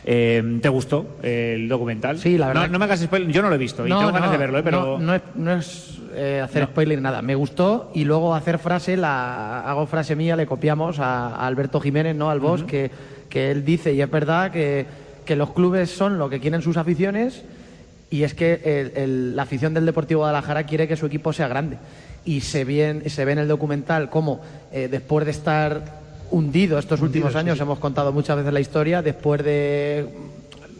[0.03, 2.17] Eh, ¿Te gustó eh, el documental?
[2.17, 3.99] Sí, la verdad No, no me hagas spoiler, yo no lo he visto y No,
[3.99, 4.97] tengo ganas de verlo, eh, pero...
[4.97, 7.21] no, no es, no es, eh, hacer spoiler ni nada.
[7.21, 11.79] Me gustó y luego hacer frase, la hago frase mía, le copiamos a, a Alberto
[11.79, 12.29] Jiménez, ¿no?
[12.31, 12.89] Al boss, que,
[13.29, 14.85] que él dice, y es verdad, que,
[15.23, 17.43] que los clubes son lo que quieren sus aficiones
[18.09, 21.47] y es que el- el- la afición del Deportivo Guadalajara quiere que su equipo sea
[21.47, 21.77] grande.
[22.25, 26.00] Y se, bien, se ve en el documental cómo eh, después de estar
[26.31, 30.09] hundido estos últimos años, hemos contado muchas veces la historia, después de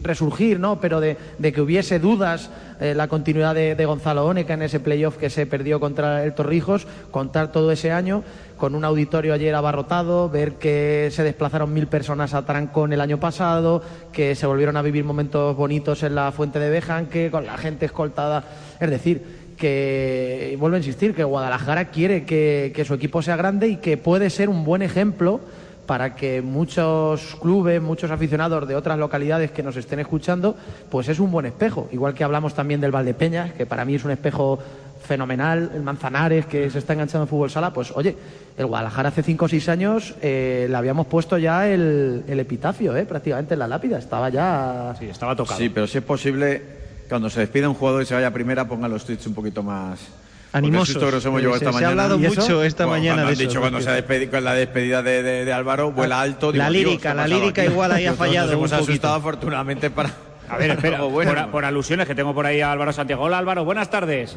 [0.02, 0.80] resurgir, ¿no?
[0.80, 4.80] Pero de, de que hubiese dudas eh, la continuidad de, de Gonzalo Óneca en ese
[4.80, 8.24] playoff que se perdió contra el Torrijos, contar todo ese año
[8.56, 13.18] con un auditorio ayer abarrotado, ver que se desplazaron mil personas a Trancón el año
[13.18, 17.58] pasado, que se volvieron a vivir momentos bonitos en la Fuente de Bejanque, con la
[17.58, 18.44] gente escoltada,
[18.78, 23.36] es decir, que, y vuelvo a insistir, que Guadalajara quiere que, que su equipo sea
[23.36, 25.38] grande y que puede ser un buen ejemplo
[25.86, 30.56] para que muchos clubes, muchos aficionados de otras localidades que nos estén escuchando,
[30.90, 31.88] pues es un buen espejo.
[31.92, 34.58] Igual que hablamos también del Valdepeñas, que para mí es un espejo
[35.00, 38.16] fenomenal, el Manzanares, que se está enganchando en fútbol sala, pues oye,
[38.58, 42.96] el Guadalajara hace 5 o 6 años eh, le habíamos puesto ya el, el epitafio,
[42.96, 44.96] eh, prácticamente en la lápida, estaba ya...
[44.98, 45.58] Sí, estaba tocado.
[45.58, 48.66] Sí, pero si es posible, cuando se despida un jugador y se vaya a primera,
[48.66, 49.98] pongan los tweets un poquito más...
[50.00, 50.88] porque Animosos.
[50.88, 52.02] el susto que nos hemos llevado Se- esta se ha mañana.
[52.04, 52.40] hablado ¿Y eso?
[52.40, 54.54] mucho esta Bueno, mañana de han eso, dicho cuando porque- se ha despedido con la
[54.54, 56.52] despedida de, de- de Álvaro, vuela alto.
[56.52, 57.70] La digo, lírica, ¿qué la ha lírica aquí?
[57.70, 58.92] igual ahí ha fallado Nos hemos un poquito.
[58.92, 60.10] asustado afortunadamente para...
[60.48, 61.32] A ver, espera, bueno.
[61.34, 63.22] por, por alusiones que tengo por ahí a Álvaro Santiago.
[63.24, 64.36] Hola Álvaro, buenas tardes.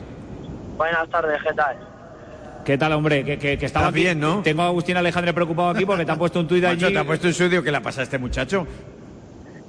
[0.78, 1.78] Buenas tardes, ¿qué tal?
[2.66, 3.24] ¿Qué tal, hombre?
[3.24, 4.42] Que, que, que estaba bien, ¿no?
[4.42, 6.94] Tengo a Agustín Alejandre preocupado aquí porque te han puesto un tuit Macho, allí.
[6.96, 8.66] ¿te ha puesto un sudio que le pasa a este muchacho?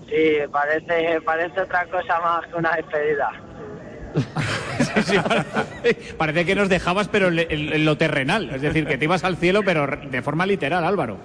[0.08, 3.30] Sí, parece, parece otra cosa más que una despedida.
[5.04, 8.50] Sí, parece, parece que nos dejabas, pero en, en- en lo terrenal.
[8.54, 11.18] Es decir, que te ibas al cielo, pero de forma literal, Álvaro.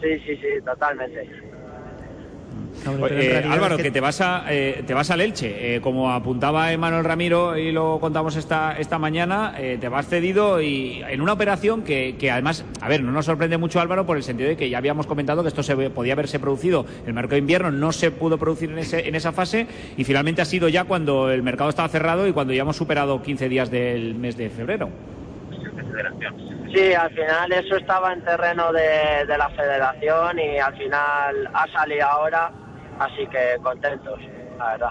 [0.00, 1.28] Sí, sí, sí, totalmente.
[3.10, 7.04] Eh, Álvaro, que te vas a eh, te vas al Elche, Eh, como apuntaba Emanuel
[7.04, 11.82] Ramiro y lo contamos esta esta mañana, eh, te vas cedido y en una operación
[11.82, 14.68] que, que además, a ver, no nos sorprende mucho Álvaro por el sentido de que
[14.68, 17.92] ya habíamos comentado que esto se ve- podía haberse producido el mercado de invierno, no
[17.92, 19.66] se pudo producir en ese en esa fase
[19.96, 23.22] y finalmente ha sido ya cuando el mercado estaba cerrado y cuando ya hemos superado
[23.22, 24.88] 15 días del mes de febrero.
[26.74, 31.66] Sí, al final eso estaba en terreno de, de la federación y al final ha
[31.70, 32.50] salido ahora,
[33.04, 34.18] así que contentos,
[34.58, 34.90] la verdad.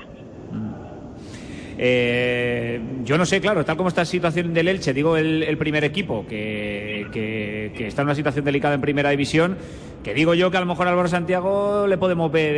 [1.77, 5.57] Eh, yo no sé, claro, tal como está la situación del Elche, digo el, el
[5.57, 9.57] primer equipo, que, que- que está en una situación delicada en primera división,
[10.03, 12.55] que digo yo que a lo mejor a Álvaro Santiago le podemos ver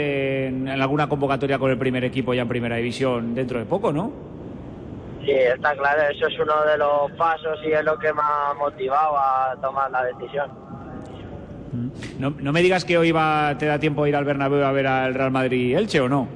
[0.48, 3.94] en, en alguna convocatoria con el primer equipo ya en primera división dentro de poco,
[3.94, 4.12] ¿no?
[5.24, 8.54] Sí, está claro, eso es uno de los pasos y es lo que me ha
[8.56, 10.52] motivado a tomar la decisión.
[12.20, 14.72] No, no me digas que hoy va, te da tiempo de ir al Bernabéu a
[14.72, 16.28] ver al Real Madrid Elche o no.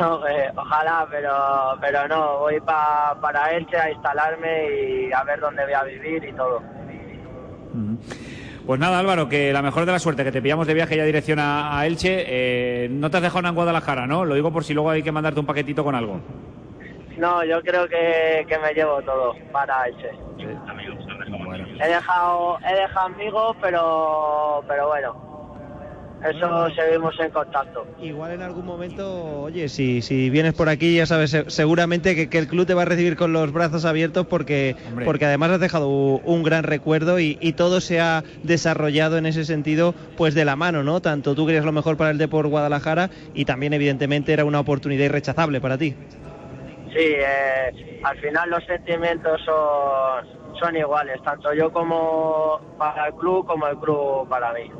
[0.00, 1.32] No, eh, ojalá, pero,
[1.80, 4.48] pero no, voy pa- para Elche a instalarme
[5.08, 6.60] y a ver dónde voy a vivir y todo.
[8.66, 11.04] Pues nada, Álvaro, que la mejor de la suerte, que te pillamos de viaje ya
[11.04, 12.24] dirección a, a Elche.
[12.26, 14.24] Eh, no te has dejado nada en Guadalajara, ¿no?
[14.24, 16.20] Lo digo por si luego hay que mandarte un paquetito con algo.
[17.18, 20.10] No, yo creo que, que me llevo todo para Elche.
[21.84, 25.16] He dejado, he dejado amigos, pero, pero bueno,
[26.24, 27.84] eso seguimos en contacto.
[28.00, 32.28] Igual en algún momento, oye, si, si vienes por aquí, ya sabes se- seguramente que,
[32.28, 35.04] que el club te va a recibir con los brazos abiertos porque, Hombre.
[35.04, 39.44] porque además has dejado un gran recuerdo y, y todo se ha desarrollado en ese
[39.44, 41.00] sentido pues de la mano, ¿no?
[41.00, 45.06] Tanto tú querías lo mejor para el Depor Guadalajara y también evidentemente era una oportunidad
[45.06, 45.96] irrechazable para ti.
[46.92, 53.46] Sí, eh, al final los sentimientos son, son iguales, tanto yo como para el club
[53.46, 54.70] como el club para mí.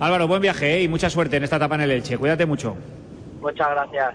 [0.00, 0.82] Álvaro, buen viaje ¿eh?
[0.82, 2.16] y mucha suerte en esta etapa en el Elche.
[2.18, 2.76] Cuídate mucho.
[3.40, 4.14] Muchas gracias.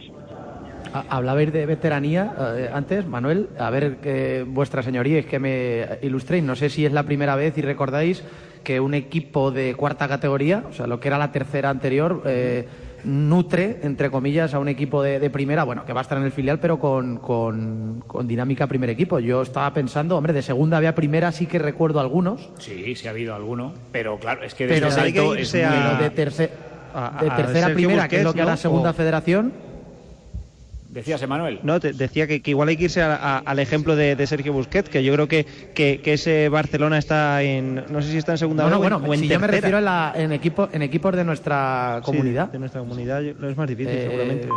[0.94, 3.50] Ha- Hablabais de veteranía eh, antes, Manuel.
[3.60, 6.44] A ver, que vuestra señoría, es que me ilustréis.
[6.44, 8.24] No sé si es la primera vez y recordáis
[8.64, 12.68] que un equipo de cuarta categoría, o sea, lo que era la tercera anterior, eh,
[13.06, 16.24] nutre, entre comillas, a un equipo de, de primera, bueno, que va a estar en
[16.26, 19.20] el filial, pero con, con- con dinámica primer equipo.
[19.20, 23.12] Yo estaba pensando, hombre, de segunda había primera, sí que recuerdo algunos, Sí, sí ha
[23.12, 26.10] habido alguno, pero claro, es que pero, desde hay que salto es muy- a- de,
[26.12, 26.50] terce-
[26.94, 28.58] a- de a tercera a primera, que es lo que era ¿no?
[28.58, 29.54] segunda O- federación.
[30.96, 31.60] Decías, Emanuel.
[31.62, 34.26] No, te decía que, que igual hay que irse a- a- al ejemplo de, de
[34.28, 38.18] Sergio Busquets, que yo creo que, que, que ese Barcelona está en, no sé si
[38.18, 39.86] está en segunda No, no, o en- bueno, o en si yo me refiero en,
[39.86, 42.50] la- en, equipo, en equipos de nuestra Sí, comunidad.
[42.50, 44.48] de nuestra comunidad yo- es más difícil, Eh, seguramente.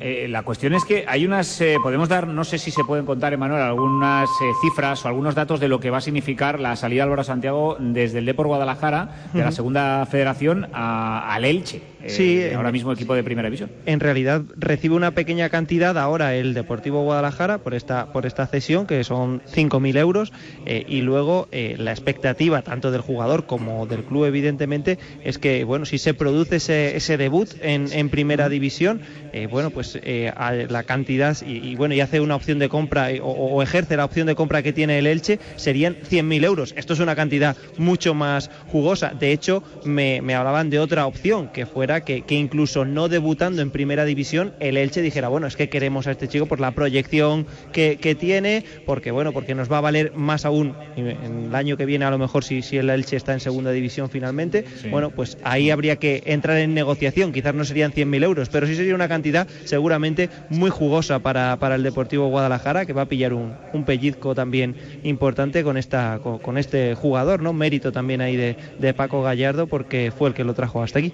[0.00, 3.04] Eh, la cuestión es que hay unas, eh, podemos dar, no sé si se pueden
[3.06, 6.74] contar, Emanuel, algunas eh, cifras o algunos datos de lo que va a significar la
[6.74, 11.82] salida de Álvaro Santiago desde el Depor Guadalajara, de la segunda federación, a- al Elche,
[12.08, 12.10] eh,
[12.48, 13.70] Sí, ahora mismo equipo de primera división.
[13.86, 18.86] en realidad recibe una pequeña cantidad ahora el Deportivo Guadalajara por esta por esta cesión
[18.86, 20.32] que son 5.000 euros
[20.66, 25.64] eh, y luego eh, la expectativa tanto del jugador como del club evidentemente es que
[25.64, 29.00] bueno si se produce ese, ese debut en, en primera división
[29.32, 32.68] eh, bueno pues eh, a la cantidad y, y, bueno y hace una opción de
[32.68, 36.44] compra eh, o, o ejerce la opción de compra que tiene el Elche serían 100.000
[36.44, 36.74] euros.
[36.76, 39.12] Esto es una cantidad mucho más jugosa.
[39.18, 43.62] De hecho me, me hablaban de otra opción que fuera que, que incluso no debutando
[43.62, 46.70] en primera división el Elche dijera bueno es que queremos a este chico por la
[46.72, 51.44] proyección que, que tiene porque bueno porque nos va a valer más aún en en
[51.48, 54.10] el año que viene a lo mejor si, si el Elche está en segunda división
[54.10, 54.88] finalmente Sí.
[54.88, 57.32] bueno pues ahí habría que entrar en negociación.
[57.32, 61.74] Quizás no serían 100.000 euros pero sí sería una cantidad seguramente muy jugosa para, para
[61.74, 66.38] el Deportivo Guadalajara que va a pillar un, un pellizco también importante con esta con,
[66.38, 70.44] con este jugador no mérito también ahí de, de Paco Gallardo porque fue el que
[70.44, 71.12] lo trajo hasta aquí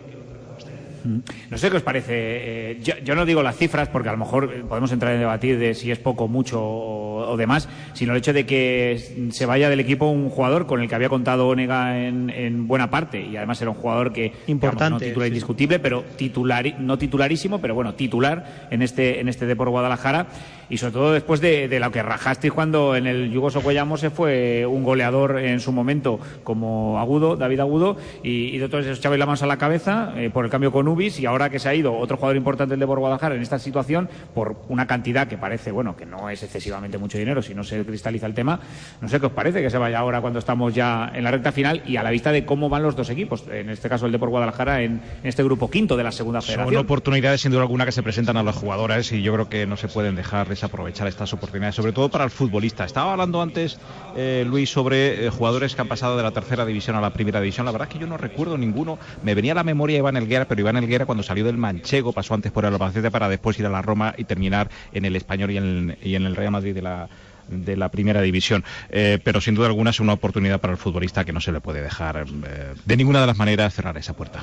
[1.04, 2.12] No sé qué os parece.
[2.12, 5.20] eh, yo, yo no digo las cifras porque a lo mejor eh, podemos entrar en
[5.20, 9.46] debatir de si es poco, mucho o, o demás, sino el hecho de que se
[9.46, 13.20] vaya del equipo un jugador con el que había contado Onega en, en buena parte
[13.20, 15.28] y además era un jugador que digamos, Importante, no titular sí.
[15.28, 20.26] indiscutible, pero titular no titularísimo, pero bueno titular en este en este Depor Guadalajara
[20.68, 24.10] y sobre todo después de, de lo que rajasteis cuando en el Yugo Socuellamo se
[24.10, 28.98] fue un goleador en su momento como Agudo, David Agudo, y, y de otros os
[28.98, 31.58] echabais la mano a la cabeza eh, por el cambio con Ubis y ahora que
[31.58, 35.26] se ha ido otro jugador importante del Depor Guadalajara en esta situación por una cantidad
[35.26, 38.60] que parece, bueno, que no es excesivamente mucho dinero si no se cristaliza el tema,
[39.00, 41.50] no sé qué os parece que se vaya ahora cuando estamos ya en la recta
[41.52, 44.12] final y a la vista de cómo van los dos equipos, en este caso el
[44.12, 46.80] Depor Guadalajara en, en este grupo quinto de la segunda Son federación.
[46.82, 49.76] oportunidades sin duda alguna que se presentan a las jugadoras y yo creo que no
[49.76, 52.84] se pueden dejar desaprovechar estas oportunidades, sobre todo para el futbolista.
[52.84, 53.78] Estaba hablando antes,
[54.16, 57.40] eh, Luis, sobre eh, jugadores que han pasado de la tercera división a la primera
[57.40, 57.66] división.
[57.66, 58.98] La verdad es que yo no recuerdo ninguno.
[59.22, 62.34] Me venía a la memoria Iván Elguera, pero Iván Elguera cuando salió del Manchego pasó
[62.34, 65.50] antes por el Albacete para después ir a la Roma y terminar en el Español
[65.50, 67.08] y en, el Real Madrid de la
[67.48, 71.26] de la primera división, Eh, pero sin duda alguna es una oportunidad para el futbolista
[71.26, 74.42] que no se le puede dejar eh, de ninguna de las maneras cerrar esa puerta.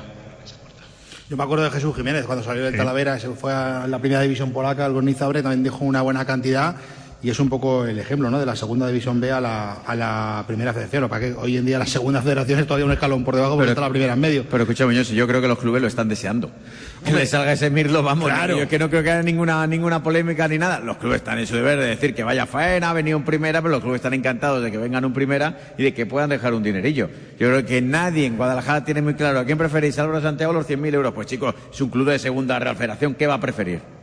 [1.32, 2.76] Yo me acuerdo de Jesús Jiménez cuando salió del Sí.
[2.78, 6.76] Talavera, se fue a la primera división polaca, el Gornizabre también dejó una buena cantidad
[7.22, 8.40] y es un poco el ejemplo ¿no?
[8.40, 11.08] de la segunda división B a la, a la primera federación.
[11.08, 13.70] Para que hoy en día la segunda federación es todavía un escalón por debajo porque
[13.70, 14.44] está la primera en medio.
[14.50, 16.50] Pero escúchame, yo, yo creo que los clubes lo están deseando.
[17.04, 18.28] Que le salga ese Mirlo, vamos.
[18.28, 18.56] Claro.
[18.56, 20.80] Yo es que no creo que haya ninguna, ninguna polémica ni nada.
[20.80, 23.62] Los clubes están en su deber de decir que vaya faena, ha venido un primera,
[23.62, 26.54] pero los clubes están encantados de que vengan un primera y de que puedan dejar
[26.54, 27.08] un dinerillo.
[27.38, 30.68] Yo creo que nadie en Guadalajara tiene muy claro a quién preferís, Álvaro Santiago los
[30.68, 31.14] 100.000 euros.
[31.14, 34.01] Pues chicos, es un club de segunda Real Federación, ¿qué va a preferir?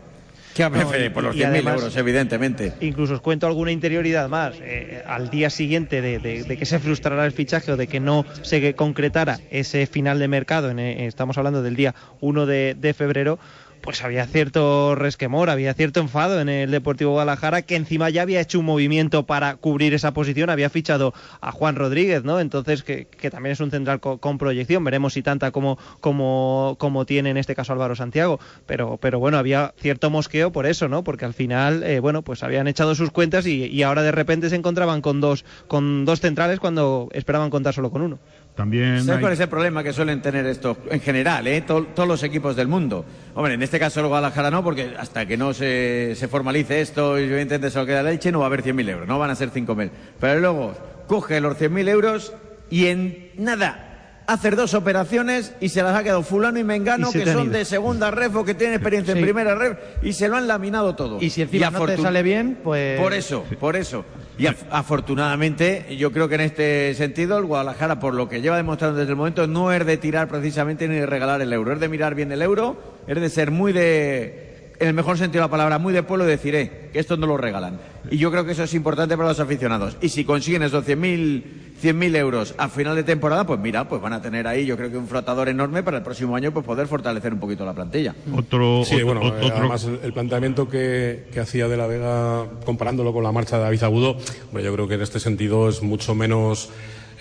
[0.59, 2.73] Que a veces por los 100.000 euros, evidentemente.
[2.81, 4.55] Incluso os cuento alguna interioridad más.
[4.61, 8.01] Eh, al día siguiente de, de- de que se frustrara el fichaje o de que
[8.01, 12.75] no se concretara ese final de mercado, en, eh, estamos hablando del día 1 de,
[12.77, 13.39] de febrero,
[13.81, 18.41] pues había cierto resquemor, había cierto enfado en el Deportivo Guadalajara, que encima ya había
[18.41, 22.39] hecho un movimiento para cubrir esa posición, había fichado a Juan Rodríguez, ¿no?
[22.39, 26.75] Entonces, que, que también es un central co- con, proyección, veremos si tanta como, como,
[26.79, 30.87] como tiene en este caso Álvaro Santiago, pero, pero bueno, había cierto mosqueo por eso,
[30.87, 31.03] ¿no?
[31.03, 34.49] Porque al final, eh, bueno, pues habían echado sus cuentas y, y ahora de repente
[34.49, 38.19] se encontraban con dos, con dos centrales cuando esperaban contar solo con uno.
[38.59, 41.61] También ¿Sabes hay- cuál es el problema que suelen tener estos en general, eh?
[41.61, 43.05] Todos los equipos del mundo?
[43.33, 47.17] Hombre, en este caso el Guadalajara no, porque hasta que no se, se formalice esto
[47.17, 49.29] y evidentemente se lo queda la leche, no va a haber 100.000 euros, no van
[49.29, 49.89] a ser 5.000.
[50.19, 50.73] Pero luego
[51.07, 52.33] coge los 100.000 euros
[52.69, 53.85] y en nada
[54.27, 57.53] hacer dos operaciones y se las ha quedado fulano y mengano Y que son ido.
[57.53, 59.19] de segunda ref o que tienen experiencia Sí.
[59.19, 61.17] en primera ref y se lo han laminado todo.
[61.21, 62.99] Y si encima no te sale bien, pues...
[62.99, 64.03] por eso, por eso.
[64.39, 68.55] Y af- afortunadamente, yo creo que en este sentido, el Guadalajara, por lo que lleva
[68.55, 71.79] demostrando desde el momento, no es de tirar precisamente ni de regalar el euro, es
[71.81, 74.48] de mirar bien el euro, es de ser muy de,
[74.79, 77.27] en el mejor sentido de la palabra, muy de pueblo decir, eh, que esto no
[77.27, 77.79] lo regalan.
[78.09, 79.97] Y yo creo que eso es importante para los aficionados.
[80.01, 81.43] Y si consiguen esos 100.000
[81.81, 84.91] 100.000 euros a final de temporada, pues mira, pues van a tener ahí, yo creo
[84.91, 88.13] que un flotador enorme para el próximo año, pues poder fortalecer un poquito la plantilla.
[88.35, 92.47] Otro, Sí, otro- bueno, eh, otro- además el, planteamiento que, que hacía de la Vega
[92.65, 94.17] comparándolo con la marcha de David Agudo,
[94.49, 96.69] hombre, yo creo que en este sentido es mucho menos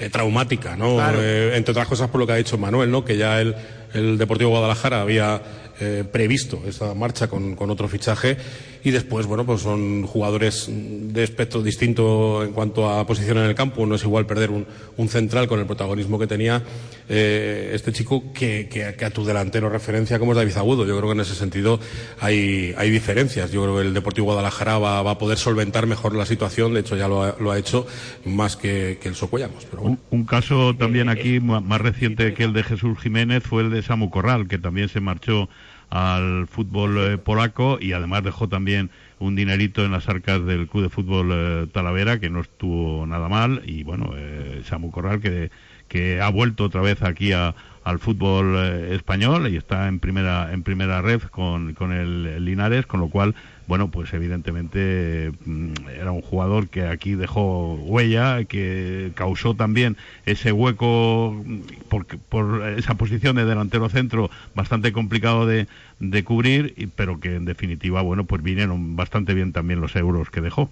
[0.00, 0.94] eh, traumática, ¿no?
[0.96, 1.18] Claro.
[1.22, 3.04] Eh, entre otras cosas por lo que ha dicho Manuel, ¿no?
[3.04, 3.54] Que ya el,
[3.94, 5.40] el Deportivo Guadalajara había
[5.80, 8.36] eh, previsto esa marcha con, con otro fichaje
[8.84, 13.54] y después, bueno, pues son jugadores de espectro distinto en cuanto a posición en el
[13.54, 13.84] campo.
[13.86, 14.66] No es igual perder un,
[14.96, 16.62] un central con el protagonismo que tenía
[17.08, 20.86] eh, este chico que, que- que a tu delantero referencia como es David Agudo.
[20.86, 21.80] Yo creo que en ese sentido
[22.20, 23.50] hay, hay diferencias.
[23.50, 26.74] Yo creo que el Deportivo Guadalajara va, va a poder solventar mejor la situación.
[26.74, 27.86] De hecho, ya lo ha, lo ha hecho
[28.24, 29.64] más que, que el Socuellamos.
[29.64, 29.98] Pero bueno.
[30.10, 33.70] Un, un caso también aquí ma- más reciente que el de Jesús Jiménez fue el
[33.70, 35.48] de Samu Corral, que también se marchó
[35.90, 40.84] al fútbol eh, polaco y además dejó también un dinerito en las arcas del Club
[40.84, 43.62] de Fútbol eh, Talavera, que no estuvo nada mal.
[43.64, 45.50] Y bueno, eh, Samu Corral, que,
[45.88, 47.54] que ha vuelto otra vez aquí a-
[47.88, 52.86] al fútbol eh, español y está en primera en primera red con, con el, Linares,
[52.86, 53.34] con lo cual,
[53.66, 60.52] bueno, pues evidentemente mm, era un jugador que aquí dejó huella, que causó también ese
[60.52, 65.66] hueco mm, por, por esa posición de delantero centro bastante complicado de,
[65.98, 70.30] de cubrir, y- pero que en definitiva, bueno, pues vinieron bastante bien también los euros
[70.30, 70.70] que dejó.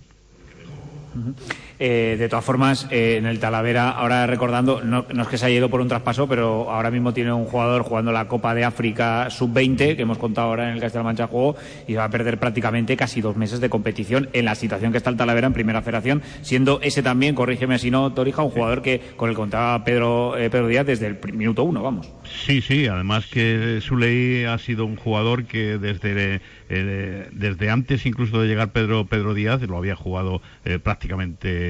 [1.78, 5.46] Eh, de todas formas, eh, en el Talavera, ahora recordando, no, no es que se
[5.46, 8.64] haya ido por un traspaso, pero ahora mismo tiene un jugador jugando la Copa de
[8.64, 11.56] África Sub-20, que hemos contado ahora en el Castilla-La Mancha Juego,
[11.86, 15.10] y va a perder prácticamente casi dos meses de competición en la situación que está
[15.10, 19.00] el Talavera en Primera Federación, siendo ese también, corrígeme si no, Torija, un jugador que
[19.16, 22.08] con el que contaba Pedro, eh, Pedro Díaz desde el minuto uno, vamos.
[22.46, 28.40] Sí, sí, además que Suley ha sido un jugador que desde, eh, desde antes incluso
[28.40, 31.65] de llegar Pedro, Pedro Díaz lo había jugado eh, prácticamente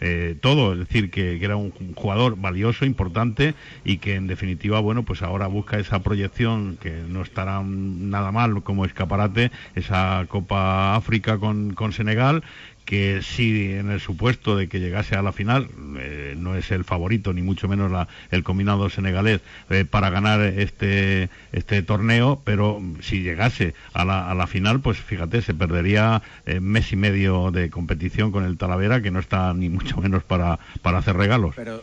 [0.00, 3.54] eh, todo, es decir, que, que era un jugador valioso, importante
[3.84, 8.62] y que en definitiva, bueno, pues ahora busca esa proyección que no estará nada mal
[8.62, 12.42] como escaparate, esa Copa África con, con Senegal
[12.84, 15.68] que si en el supuesto de que llegase a la final
[15.98, 20.40] eh, no es el favorito ni mucho menos la- el combinado senegalés eh, para ganar
[20.40, 26.22] este este torneo pero si llegase a la, a la final pues fíjate se perdería
[26.46, 30.22] eh, mes y medio de competición con el Talavera que no está ni mucho menos
[30.24, 31.82] para para hacer regalos Pero,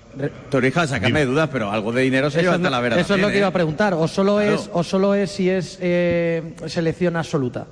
[0.49, 2.99] Torija, sácame de dudas, pero algo de dinero se lleva es, hasta la vera.
[2.99, 3.93] eso es lo que iba a preguntar.
[3.93, 4.55] O solo Claro.
[4.55, 7.67] es, o solo es si es eh, selección absoluta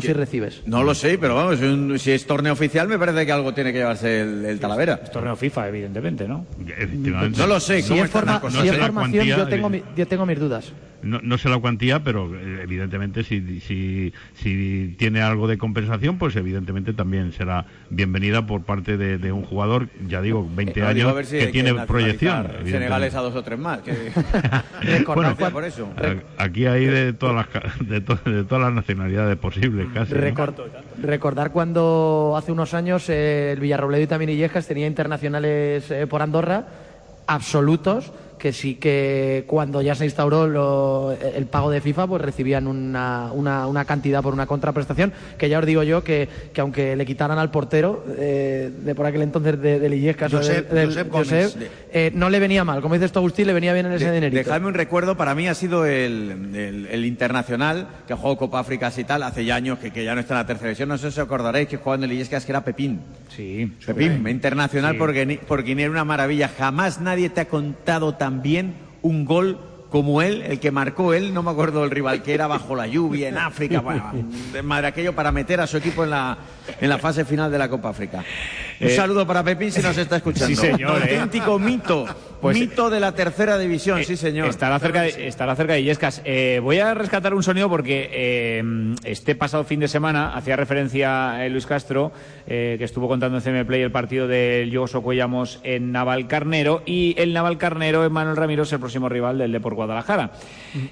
[0.00, 0.62] que- sí recibes.
[0.66, 3.72] No lo sé, pero vamos, un- si es torneo oficial me parece que algo tiene
[3.72, 5.00] que llevarse el, el Talavera.
[5.02, 6.46] Es torneo FIFA, evidentemente, ¿no?
[7.36, 9.82] No lo sé, Si ¿cómo es, forma- si es formación, cuantía, yo, tengo eh, mi-
[9.96, 10.72] yo tengo mis dudas.
[11.02, 16.18] no, no sé la cuantía, pero eh, evidentemente si, si, si tiene algo de compensación,
[16.18, 20.94] pues evidentemente también será bienvenida por parte de, de un jugador, ya digo, 20 No,
[20.94, 22.70] digo, años, si que tiene nacionalizar proyección.
[22.70, 23.80] Senegales a dos o tres más.
[23.80, 23.92] Que...
[25.06, 25.88] Bueno, por eso.
[26.38, 30.14] aquí hay de todas las ca- de, to- de todas las nacionalidades posibles, casi.
[30.14, 30.20] ¿no?
[30.20, 30.54] Record-
[31.02, 36.22] recordar cuando hace unos años eh, el Villarrobledo y también Illescas tenía internacionales eh, por
[36.22, 36.64] Andorra
[37.26, 38.12] absolutos
[38.46, 43.32] que sí que cuando ya se instauró lo- el pago de FIFA, pues recibían una,
[43.32, 47.04] una, una cantidad por una contraprestación, que ya os digo yo que, que aunque le
[47.04, 51.28] quitaran al portero eh, de por aquel entonces de, Josep- del- Josep Gómez.
[51.54, 52.80] Josep, eh, no le venía mal.
[52.82, 54.38] Como dices tú, Agustín, le venía bien en ese De- dinerito.
[54.44, 58.60] Dejadme un recuerdo, para mí ha sido el, el- el internacional que ha jugado Copa
[58.60, 60.88] África y tal, hace ya años que, que ya no está en la tercera división.
[60.88, 63.00] No sé si os acordaréis que jugaba en el Illescas que era Pepín.
[63.34, 63.72] Sí.
[63.84, 64.98] Pepín, internacional Sí.
[64.98, 66.48] porque, porque ni era una maravilla.
[66.56, 69.58] Jamás nadie te ha contado tan bien un gol
[69.90, 72.86] como él, el que marcó él, no me acuerdo del rival, que era bajo la
[72.86, 74.12] lluvia en África, bueno,
[74.64, 76.36] madre aquello para meter a su equipo en la,
[76.80, 78.24] en la fase final de la Copa África.
[78.80, 80.48] Un Eh, saludo para Pepín si nos está escuchando.
[80.48, 81.18] Sí, señor, ¿eh?
[81.18, 82.06] Auténtico mito.
[82.40, 84.48] Pues- mito de la tercera división, sí, señor.
[84.48, 86.20] Estará cerca de, estará cerca de Illescas.
[86.24, 88.62] Eh, voy a rescatar un sonido porque eh,
[89.04, 92.12] este pasado fin de semana hacía referencia eh, Luis Castro,
[92.46, 97.14] eh, que estuvo contando en CM Play el partido del Yogoso Cuellamos en Navalcarnero y
[97.18, 100.32] el Navalcarnero, Emmanuel Ramiro, es el próximo rival del Depor Guadalajara.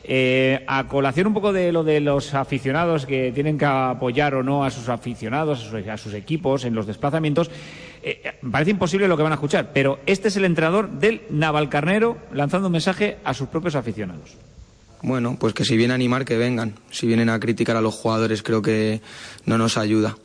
[0.05, 4.43] Eh, a colación un poco de lo de los aficionados que tienen que apoyar o
[4.43, 7.51] no a sus aficionados, a sus, equipos en los desplazamientos,
[8.03, 12.19] eh, parece imposible lo que van a escuchar, pero este es el entrenador del Navalcarnero
[12.33, 14.37] lanzando un mensaje a sus propios aficionados.
[15.03, 16.77] Bueno, pues que si vienen a animar, que vengan.
[16.91, 19.03] Si vienen a criticar a los jugadores, creo que
[19.45, 20.17] no nos ayuda.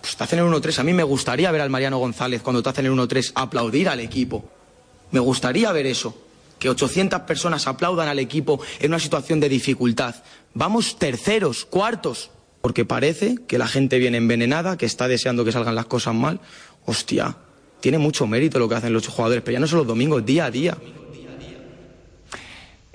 [0.00, 0.78] Pues te el 1-3.
[0.78, 4.00] A mí me gustaría ver al Mariano González cuando te hacen el 1-3 aplaudir al
[4.00, 4.44] equipo.
[5.10, 6.16] Me gustaría ver eso.
[6.58, 10.14] Que 800 personas aplaudan al equipo en una situación de dificultad.
[10.54, 12.30] Vamos terceros, cuartos.
[12.60, 16.40] Porque parece que la gente viene envenenada, que está deseando que salgan las cosas mal.
[16.86, 17.36] Hostia,
[17.80, 20.46] tiene mucho mérito lo que hacen los jugadores, pero ya no son los domingos, día
[20.46, 20.76] a día.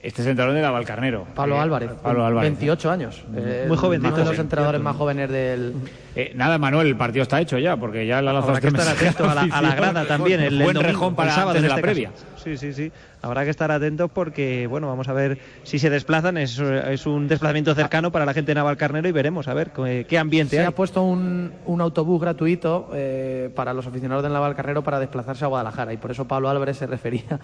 [0.04, 1.26] Este es el entrenador de Navalcarnero.
[1.34, 2.52] Pablo Eh, Álvarez, Pablo Álvarez.
[2.52, 3.24] 28 años.
[3.38, 5.74] Eh, Muy jovencito, Uno de los entrenadores más jóvenes del.
[6.16, 9.30] Eh, nada, Manuel, el partido está hecho ya, porque ya la Habrá que estar atento
[9.30, 10.42] a la, a la grada también.
[10.42, 12.12] El, el Buen domingo, rejón para el sábado de en la este previa.
[12.12, 12.26] caso.
[12.36, 12.92] Sí, sí, sí.
[13.22, 16.36] Habrá que estar atentos porque, bueno, vamos a ver si se desplazan.
[16.38, 20.06] Es, es un desplazamiento cercano para la gente de Navalcarnero y veremos a ver qué,
[20.10, 20.68] qué ambiente Se hay.
[20.68, 25.48] ha puesto un, un autobús gratuito eh, para los aficionados del Navalcarnero para desplazarse a
[25.48, 27.40] Guadalajara y por eso Pablo Álvarez se refería.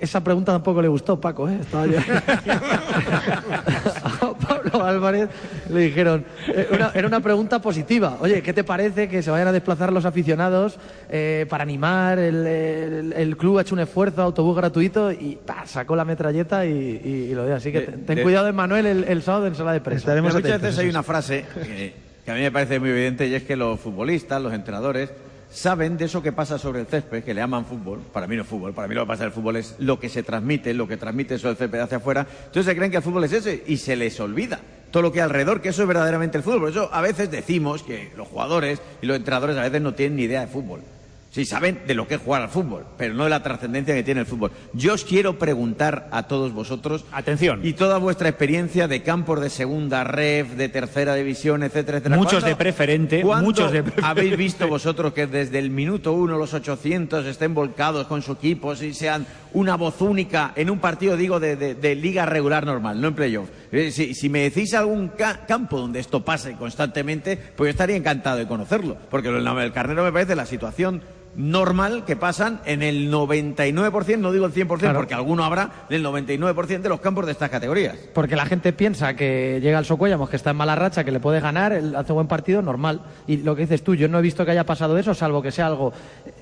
[0.00, 1.58] Esa pregunta tampoco le gustó, Paco, ¿eh?
[1.60, 1.98] Estaba yo-
[4.20, 5.28] a Pablo Álvarez
[5.70, 8.18] le dijeron, eh, una- era una pregunta positiva.
[8.20, 10.78] Oye, ¿qué te parece que se vayan a desplazar los aficionados
[11.10, 12.18] eh, para animar?
[12.18, 16.64] El, el- el club ha hecho un esfuerzo, autobús gratuito y pa, sacó la metralleta
[16.66, 16.70] y,
[17.04, 17.56] y- y lo dio.
[17.56, 20.06] Así que De- ten, ten de- cuidado, Emanuel, el, el sábado en sala de prensa.
[20.06, 23.34] Pero muchas veces hay una frase que, que a mí me parece muy evidente y
[23.34, 25.10] es que los futbolistas, los entrenadores,
[25.54, 28.00] saben de eso que pasa sobre el césped, que le llaman fútbol.
[28.12, 29.98] Para mí no es fútbol, para mí lo que pasa en el fútbol es lo
[30.00, 32.26] que se transmite, lo que transmite eso del césped hacia afuera.
[32.46, 35.20] Entonces se creen que el fútbol es ese y se les olvida todo lo que
[35.20, 36.60] hay alrededor, que eso es verdaderamente el fútbol.
[36.60, 40.16] Por eso a veces decimos que los jugadores y los entrenadores a veces no tienen
[40.16, 40.82] ni idea de fútbol.
[41.34, 44.04] Sí, saben de lo que es jugar al fútbol, pero no de la trascendencia que
[44.04, 44.52] tiene el fútbol.
[44.72, 47.04] Yo os quiero preguntar a todos vosotros.
[47.10, 47.58] Atención.
[47.64, 52.16] Y toda vuestra experiencia de campos de segunda ref, de tercera división, etcétera, etcétera.
[52.16, 54.06] Muchos ¿Cuándo- de preferente, muchos de preferente.
[54.08, 58.72] habéis visto vosotros que desde el minuto uno los 800 estén volcados con su equipo
[58.74, 63.00] y sean una voz única en un partido, digo, de, de- de liga regular normal,
[63.00, 63.48] no en playoff?
[63.90, 68.38] Si, si me decís algún ca- campo donde esto pase constantemente, pues yo estaría encantado
[68.38, 68.96] de conocerlo.
[69.10, 71.02] Porque lo del Carnero me parece la situación
[71.36, 74.98] normal que pasan en el 99%, no digo el 100%, Claro.
[74.98, 77.96] porque alguno habrá, del 99% de los campos de estas categorías.
[78.12, 81.20] Porque la gente piensa que llega el Socuellamos, que está en mala racha, que le
[81.20, 83.00] puede ganar, hace buen partido, normal.
[83.26, 85.50] Y lo que dices tú, yo no he visto que haya pasado eso, salvo que
[85.50, 85.92] sea algo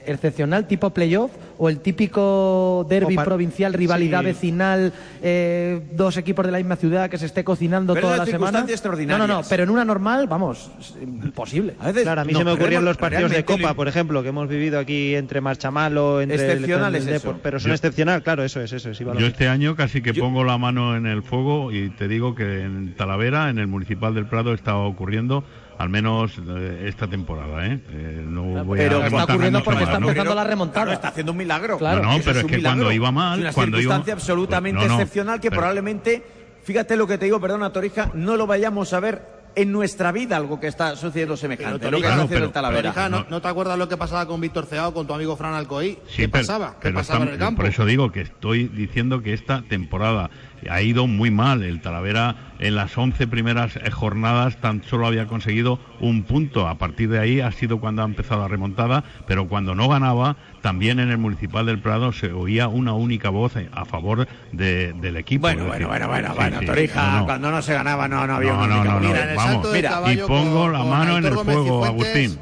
[0.06, 4.26] excepcional, tipo playoff, o el típico derby provincial, rivalidad Sí.
[4.26, 8.26] vecinal, eh, dos equipos de la misma ciudad que se esté cocinando Pero toda la
[8.26, 8.64] semana.
[9.06, 10.70] No, no, no, pero en una normal, vamos,
[11.00, 11.74] imposible.
[12.02, 14.81] Claro, a mí se me ocurrían los partidos de Copa, por ejemplo, que hemos vivido
[14.82, 17.38] aquí entre Marchamalo, entre el- Excepcionales el, eso.
[17.42, 18.98] Pero son Yo- excepcional, claro, eso es, eso es.
[18.98, 22.62] Yo este año casi que pongo la mano en el fuego y te digo que
[22.62, 25.44] en Talavera, en el Municipal del Prado, está ocurriendo
[25.78, 27.66] al menos eh, esta temporada.
[27.66, 27.80] ¿eh?
[27.90, 30.08] Eh, no voy Pero a está ocurriendo porque más, está ¿no?
[30.08, 30.84] empezando la remontada.
[30.84, 31.78] Claro, está haciendo un milagro.
[31.78, 32.02] Claro.
[32.02, 32.78] No, pero es que milagro.
[32.78, 36.22] cuando iba mal, Es una cuando iba- circunstancia absolutamente Pues, excepcional que pero- probablemente,
[36.62, 40.36] fíjate lo que te digo, perdona Torija, no lo vayamos a ver en nuestra vida
[40.36, 41.78] algo que está sucediendo semejante.
[41.80, 42.92] Pero, lo que está no, haciendo pero- el Talavera.
[42.92, 45.54] Torija, ¿no, no te acuerdas lo que pasaba con Víctor Ceao, con tu amigo Fran
[45.54, 45.98] Alcoy?
[46.08, 46.70] Sí, ¿Qué pero- pasaba?
[46.72, 47.58] ¿Qué pero pasaba en el campo?
[47.62, 50.30] Por eso digo que estoy diciendo que esta temporada
[50.70, 51.62] ha ido muy mal.
[51.62, 56.68] El Talavera en las 11 primeras eh, jornadas tan solo había conseguido un punto.
[56.68, 60.36] A partir de ahí ha sido cuando ha empezado la remontada, pero cuando no ganaba,
[60.60, 64.92] también en el Municipal del Prado se oía una única voz eh, a favor de-
[64.92, 65.42] del equipo.
[65.42, 67.24] Bueno, bueno, decir, bueno, bueno, sí, bueno, sí, Torija, no, no.
[67.26, 69.36] cuando no se ganaba no, no había No, una no, única no, no, voz.
[69.36, 69.72] vamos.
[69.72, 72.38] Mira, y pongo la mano en el fuego, Gómez y Agustín.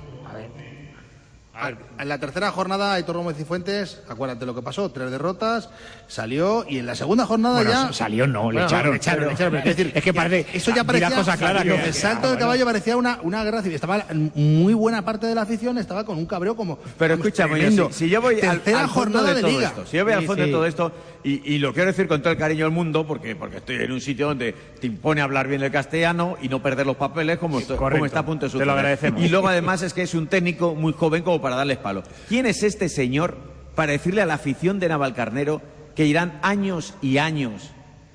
[1.55, 5.69] A en la tercera jornada, Aitor Gómez y Fuentes, acuérdate lo que pasó, tres derrotas,
[6.09, 7.93] salió y en la segunda jornada Bueno, ya...
[7.93, 10.15] salió no, le Bueno, echaron, le echaron, pero- le echaron, pero quiero decir, es que
[10.15, 11.11] parece- eso ya parecía...
[11.11, 13.75] cosa clara que- el salto ah, caballo parecía una, una guerra civil.
[13.75, 16.79] Estaba muy buena parte de la afición, estaba con un cabreo como...
[16.99, 19.51] Pero vamos, escúchame, si, si yo voy al, Tercera al fondo jornada de, de todo
[19.51, 19.69] liga.
[19.69, 20.49] esto, si yo voy al fondo sí.
[20.49, 20.93] de todo esto,
[21.23, 23.93] y, y lo quiero decir con todo el cariño del mundo, porque, porque estoy en
[23.93, 27.59] un sitio donde te impone hablar bien el castellano y no perder los papeles como,
[27.61, 28.71] esto- como está a punto de Te lo suceder.
[28.79, 29.23] agradecemos.
[29.23, 32.03] Y luego además es que es un técnico muy joven como para darles palo.
[32.29, 33.37] ¿Quién es este señor
[33.75, 35.61] para decirle a la afición de Navalcarnero
[35.97, 37.71] que irán años y años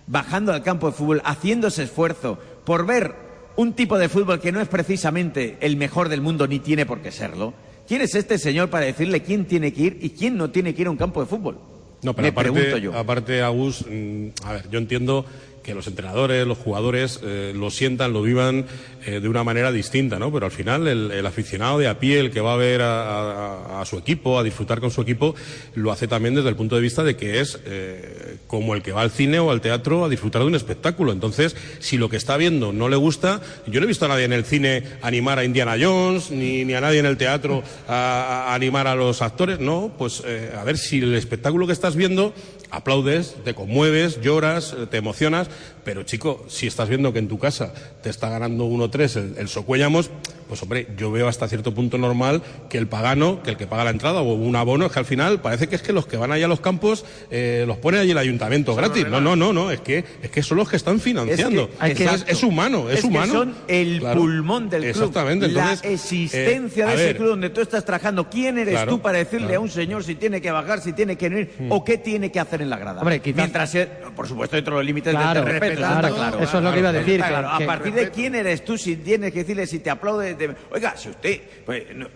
[0.07, 3.15] bajando al campo de fútbol, haciendo ese esfuerzo por ver
[3.57, 7.01] un tipo de fútbol que no es precisamente el mejor del mundo ni tiene por
[7.01, 7.53] qué serlo?
[7.87, 10.81] ¿Quién es este señor para decirle quién tiene que ir y quién no tiene que
[10.81, 11.59] ir a un campo de fútbol?
[12.01, 12.93] No, pero Me pregunto aparte, yo.
[12.97, 15.25] aparte, Agus, mm, a ver, yo entiendo
[15.65, 18.65] que los entrenadores, los jugadores eh, lo sientan, lo vivan
[19.05, 20.31] eh, de una manera distinta, ¿no?
[20.31, 23.77] Pero al final el, el aficionado de a pie, el que va a ver a,
[23.79, 25.33] a- a su equipo, a disfrutar con su equipo,
[25.73, 28.91] lo hace también desde el punto de vista de que es eh, como el que
[28.91, 31.11] va al cine o al teatro a disfrutar de un espectáculo.
[31.11, 34.25] Entonces, si lo que está viendo no le gusta, yo no he visto a nadie
[34.25, 38.49] en el cine animar a Indiana Jones, ni, ni a nadie en el teatro a,
[38.49, 41.95] a animar a los actores, no, pues eh, a ver si el espectáculo que estás
[41.95, 42.33] viendo
[42.71, 45.49] aplaudes, te conmueves, lloras, te emocionas,
[45.85, 47.73] pero chico, si estás viendo que en tu casa
[48.03, 50.09] te está ganando 1-3 el, el Socuellamos,
[50.49, 53.83] pues hombre, yo veo hasta cierto punto normal que el pagano, que el que paga
[53.85, 56.17] la entrada o un abono, es que al final parece que es que los que
[56.17, 59.07] van allá a los campos eh, los pone allí el ayuntamiento gratis.
[59.07, 61.69] No, no, no, no, es que, es que son los que están financiando.
[61.81, 62.31] Es que- Entonces, exacto.
[62.33, 63.33] es humano, es, Es que humano.
[63.33, 64.19] son el Claro.
[64.21, 64.89] pulmón del club.
[64.91, 68.29] Exactamente, entonces, la existencia eh, de a ese ver, club donde tú estás trabajando.
[68.29, 69.61] ¿Quién eres Claro, tú para decirle claro.
[69.61, 72.39] a un señor si tiene que bajar, si tiene que venir o qué tiene que
[72.39, 73.01] hacer en la grada?
[73.01, 73.75] Hombre, quizás- Mientras,
[74.15, 76.39] por supuesto, dentro de los límites Claro, del claro, claro.
[76.39, 77.49] Eso es lo que iba a decir, claro.
[77.49, 80.35] a partir de quién eres tú si tienes que decirle si te aplaude.
[80.35, 82.07] de- Oiga, si usted pues, no,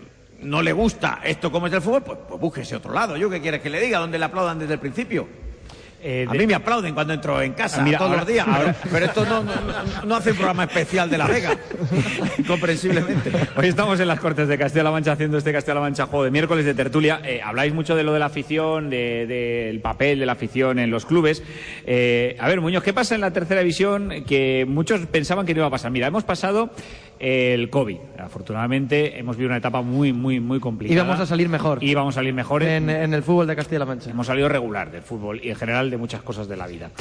[0.42, 3.18] no le gusta esto como es el fútbol, pues, pues búsquese otro lado.
[3.18, 4.00] ¿Yo qué quieres que le diga?
[4.00, 5.28] ¿Dónde le aplaudan desde el principio?
[6.02, 8.76] A mí me aplauden cuando entro en casa Ah, mira, todos ahora- los días, ahora-
[8.92, 11.58] pero esto no, no, no- no hace un programa especial de La Vega,
[12.48, 13.32] comprensiblemente.
[13.56, 16.66] Hoy estamos en las Cortes de Castilla-La Mancha haciendo este Castilla-La Mancha juego de miércoles
[16.66, 17.22] de tertulia.
[17.24, 20.90] Eh, habláis mucho de lo de la afición, de- del papel de la afición en
[20.90, 21.44] los clubes.
[21.86, 25.60] Eh, a ver, Muñoz, ¿qué pasa en la tercera división que muchos pensaban que no
[25.62, 25.92] iba a pasar?
[25.92, 26.70] Mira, hemos pasado
[27.20, 27.98] el COVID.
[28.18, 30.96] Afortunadamente hemos vivido una etapa muy, muy, muy complicada.
[31.02, 31.84] Y vamos a salir mejor.
[31.84, 32.64] Y vamos a salir mejor.
[32.64, 34.10] En, en el fútbol de Castilla-La Mancha.
[34.12, 36.92] Hemos salido regular del fútbol y en general de muchas cosas de la vida.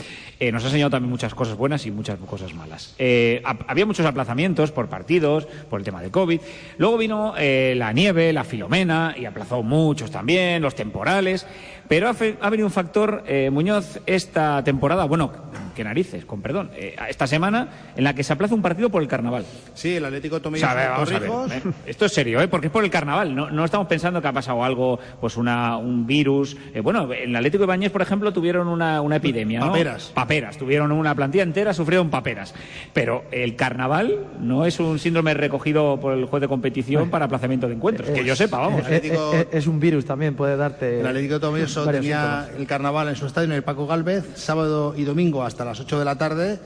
[0.40, 2.94] Eh, nos ha enseñado también muchas cosas buenas y muchas cosas malas.
[2.98, 6.40] Eh, ha- había muchos aplazamientos por partidos, por el tema del COVID.
[6.78, 11.46] Luego vino eh, la nieve, la filomena y aplazó muchos también, los temporales.
[11.88, 15.32] Pero ha, fe- ha venido un factor, eh, Muñoz, esta temporada, bueno,
[15.74, 19.00] qué narices, con perdón, eh, esta semana en la que se aplaza un partido por
[19.00, 19.44] el carnaval.
[19.74, 21.30] Sí, el Atlético O sea, a ver, vamos a ver.
[21.64, 21.72] ¿eh?
[21.86, 22.48] Esto es serio, ¿eh?
[22.48, 23.34] porque es por el carnaval.
[23.34, 26.56] No, no estamos pensando que ha pasado algo, pues una, un virus.
[26.74, 29.60] Eh, bueno, en el Atlético de Bañés, por ejemplo, tuvieron una, una epidemia.
[29.60, 29.66] ¿no?
[29.68, 30.12] Paperas.
[30.14, 30.58] Paperas.
[30.58, 32.54] Tuvieron una plantilla entera, sufrieron paperas.
[32.92, 37.66] Pero el carnaval no es un síndrome recogido por el juez de competición para aplazamiento
[37.66, 38.10] de encuentros.
[38.10, 38.82] Que yo sepa, vamos.
[38.90, 41.00] Eh, eh, es un virus también, puede darte.
[41.00, 41.38] El Atlético
[41.86, 42.60] Varios tenía síntomas.
[42.60, 45.98] el carnaval en su estadio en el Paco Galvez, sábado y domingo hasta las 8
[45.98, 46.58] de la tarde.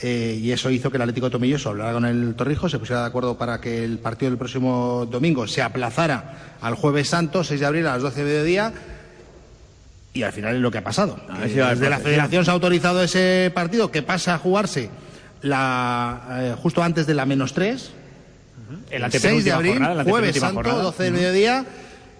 [0.00, 3.00] eh, y eso hizo que el Atlético de Tomelloso hablara con el Torrijos, se pusiera
[3.02, 7.58] de acuerdo para que el partido del próximo domingo se aplazara al Jueves Santo, 6
[7.58, 8.72] de abril a las 12 de mediodía.
[10.14, 11.18] Y al final es lo que ha pasado.
[11.28, 12.10] Ah, sí, va, Desde la profe.
[12.10, 14.88] Federación se ha autorizado ese partido que pasa a jugarse
[15.42, 17.90] la, eh, justo antes de la menos 3.
[18.90, 20.82] En la 6 de abril, jornada, jueves santo, jornada.
[20.82, 21.64] 12 del mediodía.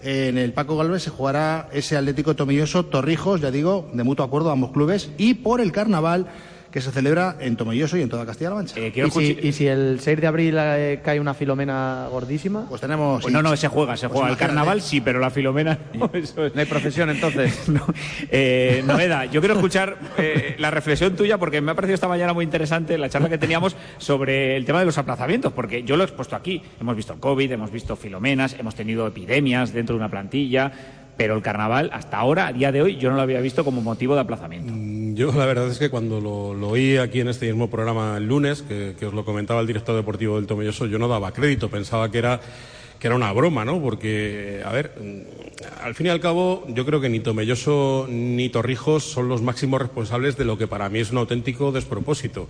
[0.02, 4.50] En el Paco Galvez se jugará ese Atlético Tomelloso Torrijos, ya digo, de mutuo acuerdo
[4.50, 6.28] a ambos clubes, y por el carnaval
[6.70, 8.74] que se celebra en Tomelloso y en toda Castilla-La Mancha.
[8.78, 12.66] Eh, ¿Y si, y si el 6 de abril eh, cae una filomena gordísima?
[12.68, 13.22] Pues tenemos.
[13.22, 14.32] Pues no, no, se juega, se Pues juega.
[14.32, 16.10] el carnaval sí, pero la filomena no.
[16.12, 16.54] Eso es.
[16.54, 17.68] No hay profesión entonces.
[17.68, 17.84] No.
[18.30, 22.32] Eh, Noeda, yo quiero escuchar eh, la reflexión tuya porque me ha parecido esta mañana
[22.32, 26.02] muy interesante la charla que teníamos sobre el tema de los aplazamientos, porque yo lo
[26.02, 26.62] he expuesto aquí.
[26.80, 30.72] Hemos visto el COVID, hemos visto filomenas, hemos tenido epidemias dentro de una plantilla,
[31.16, 33.80] pero el carnaval hasta ahora, a día de hoy, yo no lo había visto como
[33.82, 34.72] motivo de aplazamiento.
[35.18, 38.28] Yo la verdad es que cuando lo, lo oí aquí en este mismo programa el
[38.28, 42.08] lunes, que, os lo comentaba el director deportivo del Tomelloso, yo no daba crédito, pensaba
[42.08, 42.40] que era
[43.00, 43.82] que era una broma, ¿no?
[43.82, 48.48] Porque, a ver, mm, al fin y al cabo, yo creo que ni Tomelloso ni
[48.48, 52.46] Torrijos son los máximos responsables de lo que para mí es un auténtico despropósito.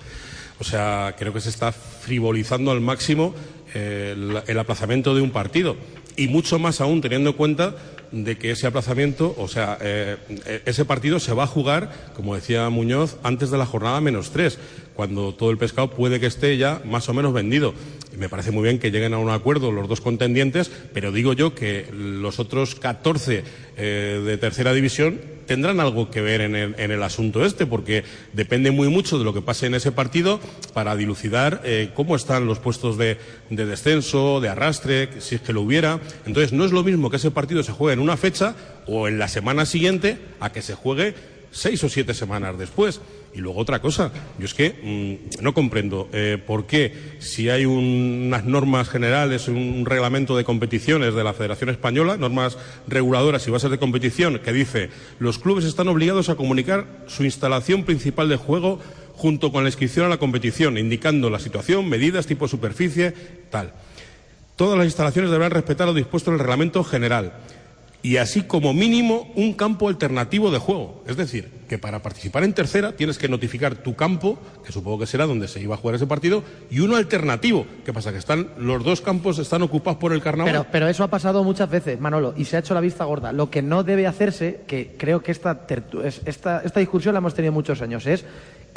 [0.60, 3.34] O sea, creo que se está frivolizando al máximo
[3.74, 4.14] eh,
[4.46, 5.74] el aplazamiento de un partido.
[6.18, 7.76] Y mucho más aún teniendo en cuenta
[8.12, 12.34] de que ese aplazamiento, o sea, eh, eh, ese partido se va a jugar, como
[12.34, 14.58] decía Muñoz, antes de la jornada menos tres,
[14.98, 17.72] cuando todo el pescado puede que esté ya más o menos vendido.
[18.18, 21.54] Me parece muy bien que lleguen a un acuerdo los dos contendientes, pero digo yo
[21.54, 23.44] que los otros 14
[23.76, 28.02] eh, de tercera división tendrán algo que ver en el, en el, asunto este, porque
[28.32, 30.40] depende muy mucho de lo que pase en ese partido
[30.74, 33.18] para dilucidar eh, cómo están los puestos de,
[33.50, 36.00] de, descenso, de arrastre, si es que lo hubiera.
[36.26, 38.56] Entonces, no es lo mismo que ese partido se juegue en una fecha
[38.88, 41.14] o en la semana siguiente a que se juegue
[41.52, 43.00] seis o siete semanas después.
[43.34, 47.66] Y luego otra cosa, yo es que mmm, no comprendo eh, por qué si hay
[47.66, 53.50] un, unas normas generales, un reglamento de competiciones de la Federación Española, normas reguladoras y
[53.50, 58.36] bases de competición, que dice los clubes están obligados a comunicar su instalación principal de
[58.36, 58.80] juego
[59.14, 63.14] junto con la inscripción a la competición, indicando la situación, medidas, tipo de superficie,
[63.50, 63.72] tal.
[64.56, 67.32] Todas las instalaciones deberán respetar lo dispuesto en el reglamento general
[68.02, 71.04] y así como mínimo un campo alternativo de juego.
[71.06, 75.06] Es decir, que para participar en tercera tienes que notificar tu campo, que supongo que
[75.06, 77.66] será donde se iba a jugar ese partido, y uno alternativo.
[77.84, 78.10] ¿Qué pasa?
[78.10, 80.52] Que están los dos campos están ocupados por el carnaval.
[80.52, 83.32] Pero, pero eso ha pasado muchas veces, Manolo, y se ha hecho la vista gorda.
[83.32, 85.66] Lo que no debe hacerse, que creo que esta,
[86.24, 88.24] esta, esta discusión la hemos tenido muchos años, es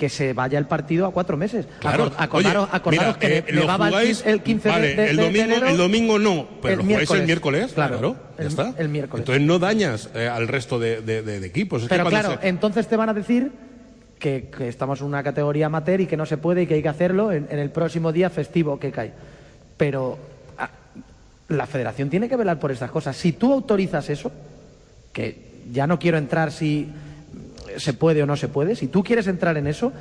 [0.01, 1.67] que se vaya el partido a cuatro meses.
[1.79, 2.11] Claro.
[2.17, 5.23] acordaros, Oye, acordaros mira, que eh, va jugáis, el 15 vale, de, de, el de
[5.23, 8.47] domingo, enero, el domingo no, pero el lo jugáis el miércoles, claro, claro, ya el,
[8.47, 8.73] está.
[8.79, 9.21] el miércoles.
[9.21, 11.83] Entonces no dañas eh, al resto de, equipos.
[11.83, 12.47] Es pero que claro, se-
[12.87, 13.51] te van a decir
[14.19, 16.89] que, estamos en una categoría amateur y que no se puede y que hay que
[16.89, 19.11] hacerlo en, en el próximo día festivo que cae.
[19.77, 20.17] Pero
[20.57, 20.69] ah,
[21.49, 23.17] la federación tiene que velar por estas cosas.
[23.17, 24.31] Si tú autorizas eso,
[25.11, 26.89] que ya no quiero entrar si
[27.77, 29.91] se puede o no se puede, si tú quieres entrar en eso,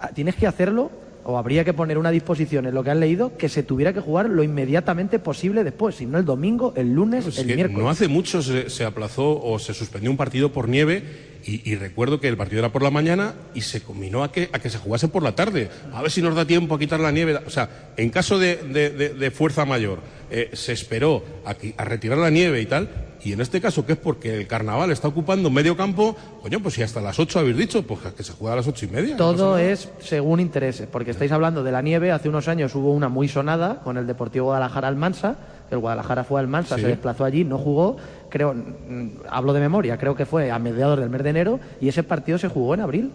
[0.00, 0.90] ah, tienes que hacerlo
[1.30, 4.00] o habría que poner una disposición en lo que han leído que se tuviera que
[4.00, 7.82] jugar lo inmediatamente posible después, si no el domingo, el lunes, Pues es el miércoles.
[7.84, 11.02] no hace mucho se, se aplazó o se suspendió un partido por nieve
[11.44, 14.48] y, y recuerdo que el partido era por la mañana y se combinó a que,
[14.54, 15.68] a que se jugase por la tarde.
[15.92, 17.36] A ver si nos da tiempo a quitar la nieve.
[17.46, 19.98] O sea, en caso de, de- de- de fuerza mayor,
[20.30, 22.88] eh, se esperó a retirar la nieve y tal.
[23.24, 26.74] Y en este caso, que es porque el carnaval está ocupando medio campo, coño, pues
[26.74, 29.16] si hasta las 8 habéis dicho, pues que se juega a las ocho y media.
[29.16, 32.12] Todo es según intereses, porque estáis hablando de la nieve.
[32.12, 35.36] Hace unos años hubo una muy sonada con el Deportivo Guadalajara Almansa.
[35.70, 36.82] El Guadalajara fue al Almansa, Sí.
[36.82, 37.96] se desplazó allí, no jugó.
[38.30, 41.88] Creo, mm, hablo de memoria, creo que fue a mediados del mes de enero y
[41.88, 43.10] ese partido se jugó en abril.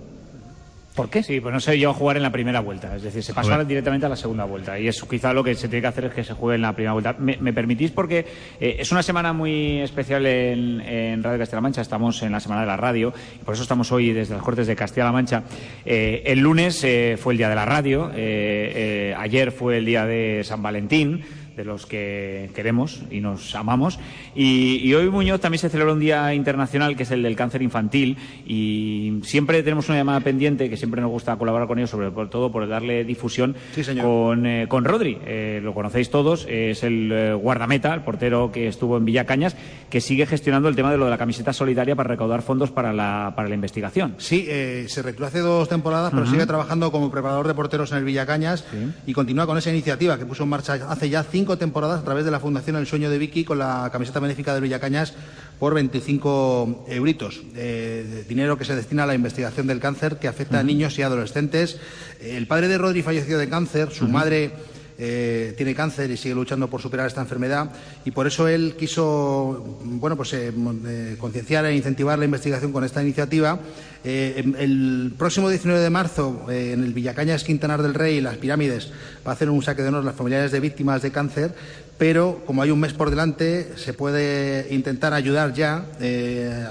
[0.95, 1.23] ¿Por qué?
[1.23, 2.95] Sí, pues no sé yo jugar en la primera vuelta.
[2.95, 3.65] Es decir, se ver.
[3.65, 4.79] directamente a la segunda vuelta.
[4.79, 6.73] Y eso quizá lo que se tiene que hacer es que se juegue en la
[6.73, 7.15] primera vuelta.
[7.17, 7.91] ¿Me, me permitís?
[7.91, 8.25] Porque
[8.59, 11.81] eh, es una semana muy especial en, en Radio Castilla-La Mancha.
[11.81, 13.11] Estamos en la semana de la radio.
[13.41, 15.43] Y por eso estamos hoy desde las Cortes de Castilla-La Mancha.
[15.85, 18.11] Eh, el lunes eh, fue el día de la radio.
[18.13, 21.23] eh, eh, ayer fue el día de San Valentín
[21.55, 23.99] de los que queremos y nos amamos.
[24.35, 27.61] Y, y hoy, Muñoz, también se celebra un día internacional que es el del cáncer
[27.61, 28.17] infantil.
[28.45, 32.51] Y siempre tenemos una llamada pendiente que siempre nos gusta colaborar con ellos, sobre todo
[32.51, 33.55] por darle difusión
[34.01, 35.17] con, eh, con Rodri.
[35.25, 39.55] Eh, lo conocéis todos, es el eh, guardameta, el portero que estuvo en Villacañas,
[39.89, 42.93] que sigue gestionando el tema de lo de la camiseta solidaria para recaudar fondos para
[42.93, 44.15] la, para la investigación.
[44.17, 46.31] Sí, eh, se retiró hace dos temporadas, pero Ujú.
[46.31, 48.65] sigue trabajando como preparador de porteros en el Villacañas
[49.05, 52.25] y continúa con esa iniciativa que puso en marcha hace ya cinco temporadas a través
[52.25, 55.13] de la Fundación El Sueño de Vicky con la camiseta benéfica del Villacañas
[55.59, 57.41] por 25 euritos.
[57.55, 60.97] eh, de dinero que se destina a la investigación del cáncer que afecta a niños
[60.97, 61.77] y adolescentes.
[62.21, 64.51] El padre de Rodri falleció de cáncer, su madre
[64.97, 67.71] eh, tiene cáncer y sigue luchando por superar esta enfermedad
[68.05, 70.53] y por eso él quiso bueno pues eh,
[70.85, 73.59] eh, concienciar e incentivar la investigación con esta iniciativa.
[74.03, 78.91] El próximo 19 de marzo en el Villacañas Quintanar del Rey las Pirámides
[79.25, 81.55] va a hacer un saque de honor a las familiares de víctimas de cáncer,
[81.97, 85.85] pero como hay un mes por delante se puede intentar ayudar ya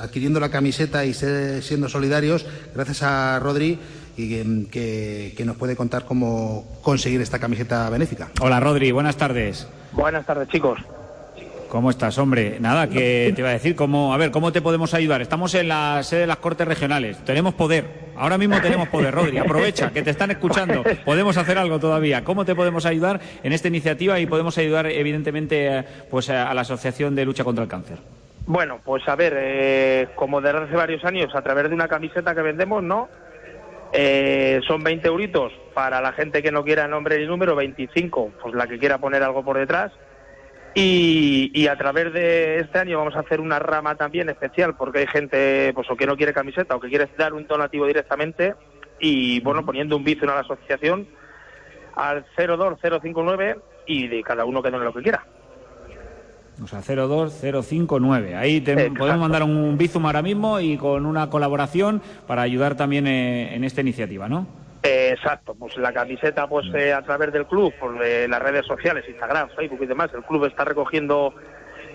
[0.03, 2.45] adquiriendo la camiseta y siendo solidarios
[2.75, 3.79] gracias a Rodri
[4.17, 8.29] y que, que- nos puede contar cómo conseguir esta camiseta benéfica.
[8.41, 9.69] Hola, Rodri, buenas tardes.
[9.93, 10.79] Buenas tardes, chicos.
[11.69, 12.59] ¿Cómo estás, hombre?
[12.61, 15.23] Nada, que te iba a decir, ¿cómo, a ver, ¿cómo te podemos ayudar?
[15.23, 19.39] Estamos en la sede de las Cortes Regionales, tenemos poder, ahora mismo tenemos poder, Rodri,
[19.39, 22.25] aprovecha, que te están escuchando, podemos hacer algo todavía.
[22.25, 26.55] ¿Cómo te podemos ayudar en esta iniciativa y podemos ayudar, evidentemente, eh, pues a a
[26.55, 27.97] la Asociación de Lucha contra el Cáncer?
[28.45, 32.35] Bueno, pues a ver, eh, como desde hace varios años, a través de una camiseta
[32.35, 33.09] que vendemos, ¿no?
[33.93, 38.55] Eh, son 20 euritos para la gente que no quiera nombre ni número, 25, pues
[38.55, 39.93] la que quiera poner algo por detrás.
[40.75, 45.01] Y, y a través de este año vamos a hacer una rama también especial, porque
[45.01, 48.55] hay gente pues o que no quiere camiseta o que quiere dar un donativo directamente
[48.99, 51.07] y bueno, poniendo un bizo en la asociación
[51.95, 55.27] al 02059 y de cada uno que done lo que quiera.
[56.63, 58.35] O sea, 02059.
[58.35, 58.95] Ahí te- Exacto.
[58.99, 63.65] podemos mandar un Bizum ahora mismo y con una colaboración para ayudar también eh, en
[63.65, 64.47] esta iniciativa, ¿no?
[64.83, 69.05] Exacto, pues la camiseta pues eh, a través del club, por eh, las redes sociales,
[69.09, 71.33] Instagram, Facebook y demás, el club está recogiendo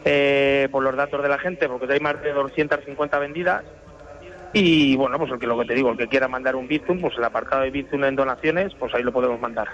[0.05, 3.64] eh, por los datos de la gente, porque hay más de 250 vendidas.
[4.53, 7.01] Y bueno, pues el que lo que te digo, el que quiera mandar un Bizum,
[7.01, 9.68] pues el apartado de Bizum en donaciones, pues ahí lo podemos mandar.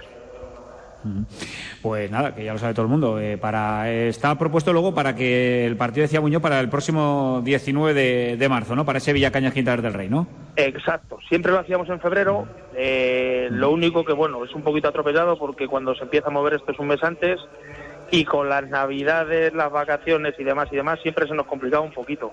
[1.82, 3.20] Pues nada, que ya lo sabe todo el mundo.
[3.20, 7.41] Eh, para, eh, está propuesto luego para que el partido decía Muñoz para el próximo
[7.43, 8.86] 19 de, de marzo, ¿no?
[8.86, 10.28] Para ese Villacañas Quintanar del Rey, ¿no?
[10.56, 12.47] Exacto, siempre lo hacíamos en febrero.
[12.76, 16.54] eh, lo único que, bueno, es un poquito atropellado porque cuando se empieza a mover
[16.56, 17.39] esto es un mes antes
[18.12, 21.93] y con las navidades, las vacaciones y demás y demás, siempre se nos complicaba un
[21.93, 22.32] poquito.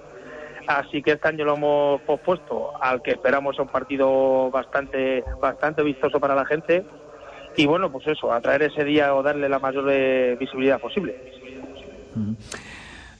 [0.67, 6.21] Así que este año lo hemos pospuesto al que esperamos un partido bastante, bastante vistoso
[6.21, 6.85] para la gente.
[7.57, 11.17] Y bueno, pues eso, atraer ese día o darle la mayor eh, visibilidad posible.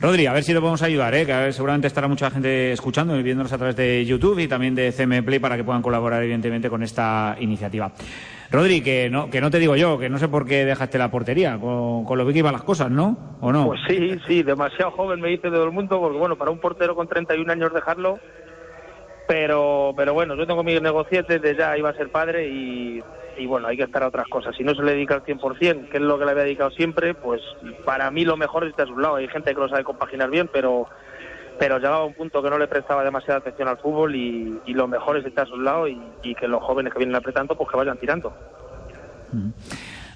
[0.01, 1.27] Rodri, a ver si te podemos ayudar, ¿eh?
[1.27, 4.49] que a ver, seguramente estará mucha gente escuchando y viéndonos a través de YouTube y
[4.49, 7.93] también de CM Play para que puedan colaborar, evidentemente, con esta iniciativa.
[8.51, 11.11] Rodri, que no, que no te digo yo, que no sé por qué dejaste la
[11.11, 13.37] portería, con, con lo bien que iban las cosas, ¿no?
[13.43, 13.67] ¿O no?
[13.67, 16.97] Pues sí, sí, demasiado joven me dice todo el mundo, porque bueno, para un portero
[16.97, 18.19] con 31 años dejarlo,
[19.29, 23.03] pero, pero bueno, yo tengo mis negocietes, de ya iba a ser padre y,
[23.41, 24.55] y bueno, hay que estar a otras cosas.
[24.57, 27.15] Si no se le dedica al 100%, que es lo que le había dedicado siempre,
[27.15, 27.41] pues
[27.85, 29.17] para mí lo mejor es estar a su lado.
[29.17, 30.87] Hay gente que lo sabe compaginar bien, pero
[31.59, 34.73] pero llegaba a un punto que no le prestaba demasiada atención al fútbol y, y
[34.73, 37.55] lo mejor es estar a su lado y, y que los jóvenes que vienen apretando,
[37.55, 38.33] pues que vayan tirando.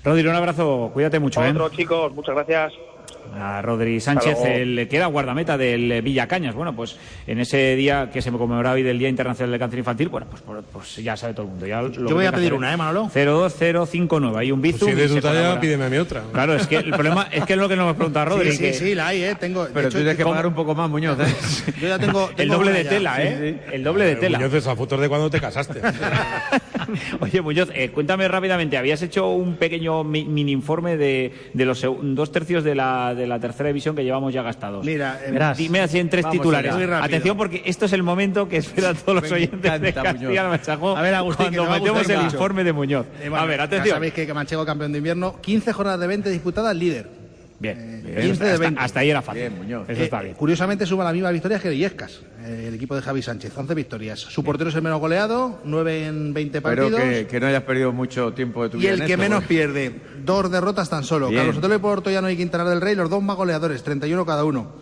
[0.03, 1.51] Rodri, un abrazo, cuídate mucho, ¿eh?
[1.51, 2.73] Otro, chicos, muchas gracias.
[3.41, 6.55] A Rodri Sánchez, el que era guardameta del Villacañas.
[6.55, 6.97] Bueno, pues
[7.27, 10.27] en ese día que se me conmemoraba hoy del Día Internacional del Cáncer Infantil, bueno,
[10.31, 11.67] pues, pues, pues ya sabe todo el mundo.
[11.67, 13.09] Ya lo Yo voy a pedir una, ¿eh, Manolo?
[13.13, 14.89] 02059, hay un bizum.
[14.89, 15.61] si de tu talla, colabora.
[15.61, 16.23] pídeme a mí otra.
[16.33, 18.51] Claro, es que el problema es que es lo que nos pregunta Rodri.
[18.53, 19.35] Sí, sí, que- sí, la hay, ¿eh?
[19.39, 20.35] Tengo, Pero hecho, tú tienes que ¿cómo?
[20.35, 21.19] pagar un poco más, Muñoz.
[21.21, 21.73] ¿eh?
[21.81, 22.91] Yo ya tengo, El tengo doble una de ya.
[22.91, 23.55] tela, Sí, ¿eh?
[23.67, 23.71] sí.
[23.75, 24.39] El doble de tela.
[24.39, 25.81] Muñoz, esa fotos de cuando te casaste.
[27.21, 31.85] Oye, Muñoz, eh, cuéntame rápidamente, habías hecho un pequeño mi- mini informe de, de los
[32.03, 34.85] dos tercios de la, de la tercera división que llevamos ya gastados.
[34.85, 35.57] Mira, eh, Verás.
[35.59, 36.73] Dime así en tres titulares.
[36.75, 37.03] allá.
[37.05, 40.49] Atención, porque esto es el momento que esperan todos los Me oyentes de encanta, Castilla-La
[40.49, 42.35] Mancha A ver, Agustín, cuando metemos el mucho.
[42.37, 43.07] informe de Muñoz.
[43.23, 43.97] Eh, bueno, a ver, Ya atención.
[43.97, 47.24] sabéis que Manchego campeón de invierno, 15 jornadas de 20 disputadas, líder.
[47.65, 48.21] Bien, bien.
[48.23, 48.81] 15 de hasta, 20.
[48.81, 49.41] hasta ahí era fácil.
[49.43, 49.89] Bien, Muñoz.
[49.89, 50.35] Eso Eh, está bien.
[50.35, 54.21] Curiosamente suma la misma victoria que Illescas, eh, el equipo de Javi Sánchez, 11 victorias.
[54.21, 57.01] Su portero es el menos goleado, 9 en 20 Espero partidos.
[57.01, 59.23] que, que no hayas perdido mucho tiempo de tu Y vida el en que esto,
[59.23, 59.95] menos porque- pierde,
[60.25, 61.29] dos derrotas tan solo.
[61.29, 61.41] Bien.
[61.41, 64.73] Carlos Otelo y Portollano y Quintanar del Rey, los dos más goleadores, 31 cada uno.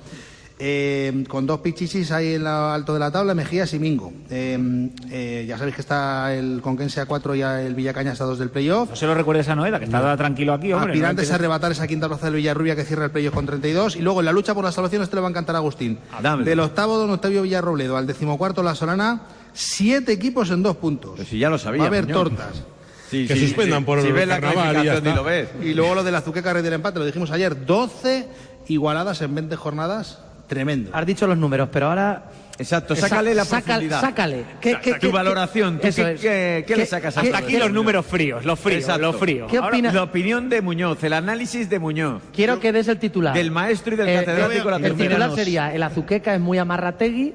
[0.58, 4.12] Eh, con dos pichichis ahí en lo alto de la tabla, Mejías y Mingo.
[4.30, 8.38] Eh, eh, ya sabéis que está el Conquense a 4 y el Villacañas a 2
[8.38, 8.90] del playoff.
[8.90, 10.92] No se lo recuerdes a Noeda, que está tranquilo aquí, hombre.
[10.92, 13.96] Aspirantes no a arrebatar esa quinta plaza del Villarrubia que cierra el playoff con 32.
[13.96, 15.98] Y luego en la lucha por la salvación, esto le va a encantar a Agustín.
[16.44, 19.22] Del octavo, don Octavio Villarrobledo, al decimocuarto, la Solana,
[19.52, 21.14] siete equipos en dos puntos.
[21.16, 21.80] Pero si ya lo sabía.
[21.80, 22.62] Va a haber tortas.
[23.10, 23.84] Sí, Que sí, suspendan sí.
[23.84, 25.14] por si el ves la carnaval y ya está.
[25.14, 25.48] lo ves.
[25.62, 28.26] Y luego lo del Azuqueca Rey del Empate, lo dijimos ayer, 12
[28.68, 30.20] igualadas en 20 jornadas,
[30.52, 30.90] tremendo.
[30.92, 32.24] Has dicho los números, pero ahora.
[32.58, 34.00] Exacto, sácale la Saca- profundidad.
[34.02, 34.44] Sácale.
[34.60, 37.72] ¿Qué, qué- tu qué- valoración, ¿tú eso qué, qué- qué le sacas Hasta aquí los
[37.72, 39.02] números fríos, los fríos, Exacto.
[39.02, 39.50] los fríos.
[39.50, 42.22] ¿Qué Ahora, opina- la opinión de Muñoz, el análisis de Muñoz.
[42.32, 43.34] Quiero que des el titular.
[43.34, 45.08] Del maestro y del Eh, catedrático la El tercera.
[45.08, 47.34] titular sería: el Azuqueca es muy amarrategui,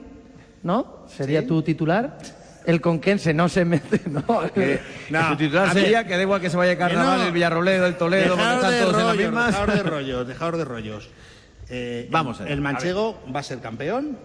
[0.64, 1.06] ¿no?
[1.08, 2.18] Sería tu titular.
[2.66, 4.24] El Conquense no se mete, ¿no?
[4.54, 7.26] Que, No, su titular sería que da igual que se vaya a carnaval, no.
[7.26, 9.48] el Villarrobledo, el Toledo, porque están todos en las rollos, mismas.
[9.52, 11.10] dejaos de rollos, dejaos de rollos.
[11.70, 12.54] Eh, Vamos el, allá.
[12.54, 14.18] el manchego va a ser campeón.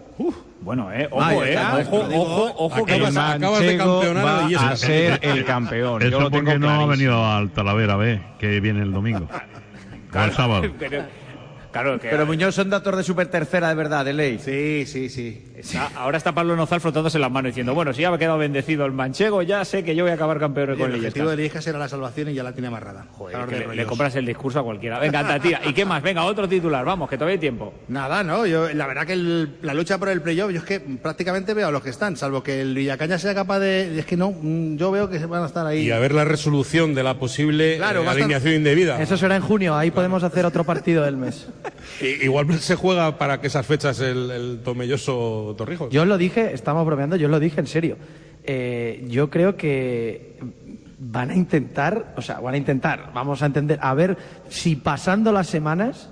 [0.61, 4.25] Bueno, eh, ojo, eh, ojo, lo digo, ojo, ojo, que el acabas de Manchego campeonar
[4.25, 6.01] va a a ser el campeón.
[6.01, 9.27] Yo Eso lo tengo porque no ha venido al Talavera B, que viene el domingo.
[10.13, 10.71] O el sábado.
[10.79, 11.03] Pero-
[11.73, 14.39] Claro, que Pero Muñoz son datos de super tercera, de verdad, de ley.
[14.39, 15.43] Sí, sí, sí.
[15.77, 18.37] Ah, Ahora está Pablo Nozal frotándose las manos diciendo, bueno, si ya me ha quedado
[18.37, 21.29] bendecido el manchego, ya sé que yo voy a acabar campeón con el el objetivo
[21.31, 23.07] de Lieja era la salvación y ya la tiene amarrada.
[23.11, 24.99] Joder, que le, compras el discurso a cualquiera.
[24.99, 25.61] Venga, anda, tira.
[25.65, 26.01] ¿Y qué más?
[26.03, 26.85] Venga, otro titular.
[26.85, 27.73] Vamos, que todavía hay tiempo.
[27.87, 28.45] Nada, no.
[28.45, 31.67] Yo, la verdad que el- la lucha por el playoff, yo es que prácticamente veo
[31.67, 33.97] a los que están, salvo que el Villacaña sea capaz de.
[33.99, 35.87] Es que no, mm, yo veo que se van a estar ahí.
[35.87, 39.01] Y a ver la resolución de la posible Claro, eh, estar- alineación indebida.
[39.01, 41.47] Eso será en junio, ahí podemos hacer otro partido del mes.
[42.21, 45.89] Igual se juega para que esas fechas el, el Tomelloso Torrijos.
[45.91, 47.97] Yo os lo dije, estamos bromeando, yo os lo dije en serio.
[48.43, 50.37] Eh, yo creo que
[50.99, 54.17] van a intentar, o sea, van a intentar, vamos a entender, a ver
[54.49, 56.09] si pasando las semanas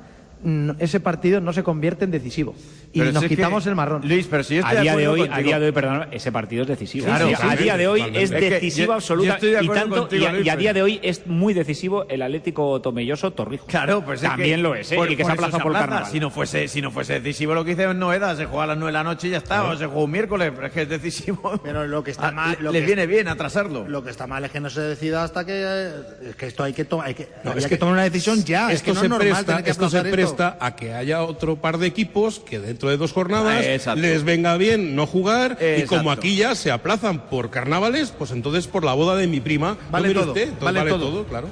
[0.80, 2.56] ese partido no se convierte en decisivo.
[2.94, 4.02] Y Pero nos si es que- quitamos el marrón.
[4.08, 5.48] Luis, pero si yo estoy a día de hoy, a contigo.
[5.48, 7.06] día de hoy, perdón, ese partido es decisivo.
[7.06, 9.96] Claro, Sí, a sí, día de hoy es decisivo yo- absoluta yo de y tanto
[10.02, 12.82] contigo, y, a, Luis, y a pero- día de hoy es muy decisivo el Atlético
[12.82, 13.68] Tomelloso Torrijos.
[13.68, 14.96] Claro, pues es también que lo es, ¿eh?
[14.96, 15.86] por- y que se por aplazado por aplaza.
[15.88, 16.12] carnaval.
[16.12, 18.68] Si no fuese, si no fuese decisivo lo que hice en Noeda, se juega a
[18.68, 20.74] las 9 de la noche y ya está, o se juega un miércoles, pero es
[20.74, 21.60] que es decisivo.
[21.64, 22.58] Pero lo que está Ah, mal.
[22.72, 23.88] les viene bien atrasarlo.
[23.88, 25.54] Lo que está mal es que no se decida hasta que.
[25.64, 25.92] eh,
[26.32, 27.24] Es que esto hay que, to- hay que,
[27.56, 28.68] es tomar una decisión ya.
[28.72, 31.88] es Esto se es normal presta, esto se presta a que haya otro par de
[31.88, 34.02] equipos que dentro de dos jornadas Ah, exacto.
[34.02, 38.68] les venga bien no jugar y como aquí ya se aplazan por carnavales, pues entonces
[38.68, 40.44] por la boda de mi prima, Vale ¿no mire todo, usted?
[40.44, 41.10] Entonces vale vale, todo.
[41.10, 41.48] todo, claro.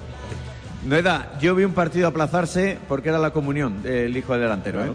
[0.86, 4.92] Noeda, yo vi un partido aplazarse porque era la comunión del hijo del delantero, ¿eh?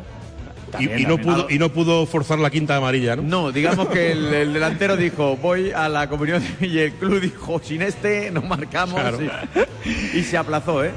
[0.81, 3.23] Y, y no pudo, y no pudo forzar la quinta amarilla, ¿no?
[3.23, 7.61] No, digamos que el, el delantero dijo, voy a la comunión y el club dijo,
[7.63, 9.01] sin este no marcamos.
[9.01, 9.19] Claro.
[9.85, 10.91] Y, y se aplazó, ¿eh?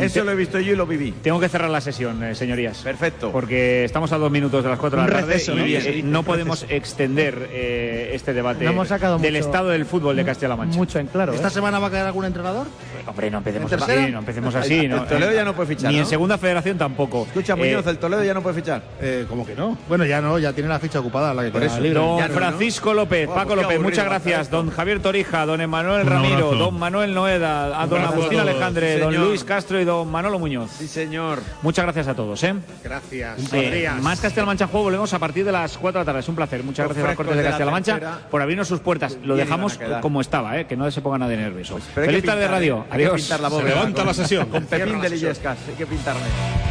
[0.00, 1.12] Eso te- lo he visto yo y lo viví.
[1.22, 2.78] Tengo que cerrar la sesión, eh, señorías.
[2.78, 3.30] Perfecto.
[3.32, 5.64] Porque estamos a dos minutos de las cuatro de la tarde receso, y ¿no?
[5.66, 9.84] eh, Sí, no podemos extender eh, este debate No hemos sacado del mucho- estado del
[9.86, 10.76] fútbol de Castilla-La Mancha.
[10.76, 11.32] Mucho en claro.
[11.32, 11.50] ¿Esta ¿eh?
[11.50, 12.66] semana va a caer algún entrenador?
[13.06, 14.74] Hombre, no empecemos ¿En así, no empecemos así.
[14.80, 17.24] El no, Toledo eh, ya no puede fichar, Ni en segunda federación tampoco.
[17.26, 18.77] Escucha, Muñoz, Eh, el Toledo ya no puede fichar.
[19.00, 19.76] Eh, ¿Cómo que no?
[19.88, 21.80] Bueno, ya no, ya tiene la ficha ocupada, la que Por eso.
[21.80, 21.98] libre.
[22.00, 24.50] Don Francisco López, Paco pues López, muchas gracias.
[24.50, 28.40] Don Javier Torija, don Emanuel Ramiro, don Manuel Noeda, a don Agustín.
[28.40, 29.14] Alejandre, Sí, don.
[29.16, 30.70] Luis Castro y don Manolo Muñoz.
[30.78, 31.40] Sí, señor.
[31.62, 32.42] Muchas gracias a todos.
[32.44, 32.54] ¿eh?
[32.82, 33.52] Gracias.
[33.52, 36.20] Eh, más Castilla-La Mancha juego, volvemos a partir de las 4 de la tarde.
[36.20, 36.62] Es un placer.
[36.62, 39.18] Muchas Los gracias a Cortes de de la Castilla-La Mancha por abrirnos sus puertas.
[39.24, 40.66] Lo dejamos como estaba, ¿eh?
[40.66, 41.76] que no se ponga nadie nervioso.
[41.76, 42.78] Que Feliz tarde, pintar, radio.
[42.88, 42.94] ¿eh?
[42.94, 43.20] Adiós.
[43.20, 44.46] pintar la Se bóveda levanta la sesión.
[44.48, 46.67] Con Pepín de Lillescas, hay que pintarle.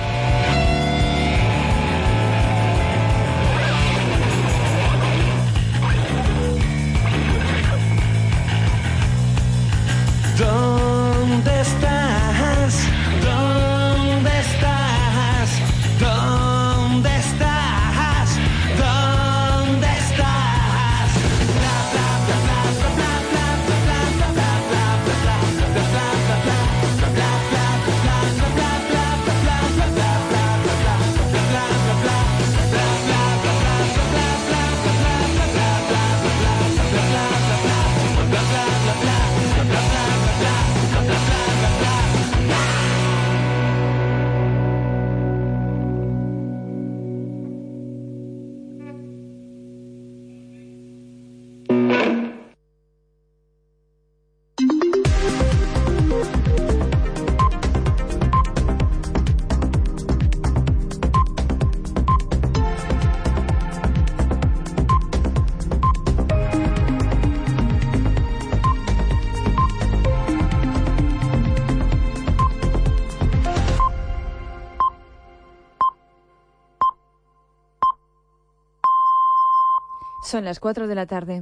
[80.38, 81.42] Son las 4 de la tarde.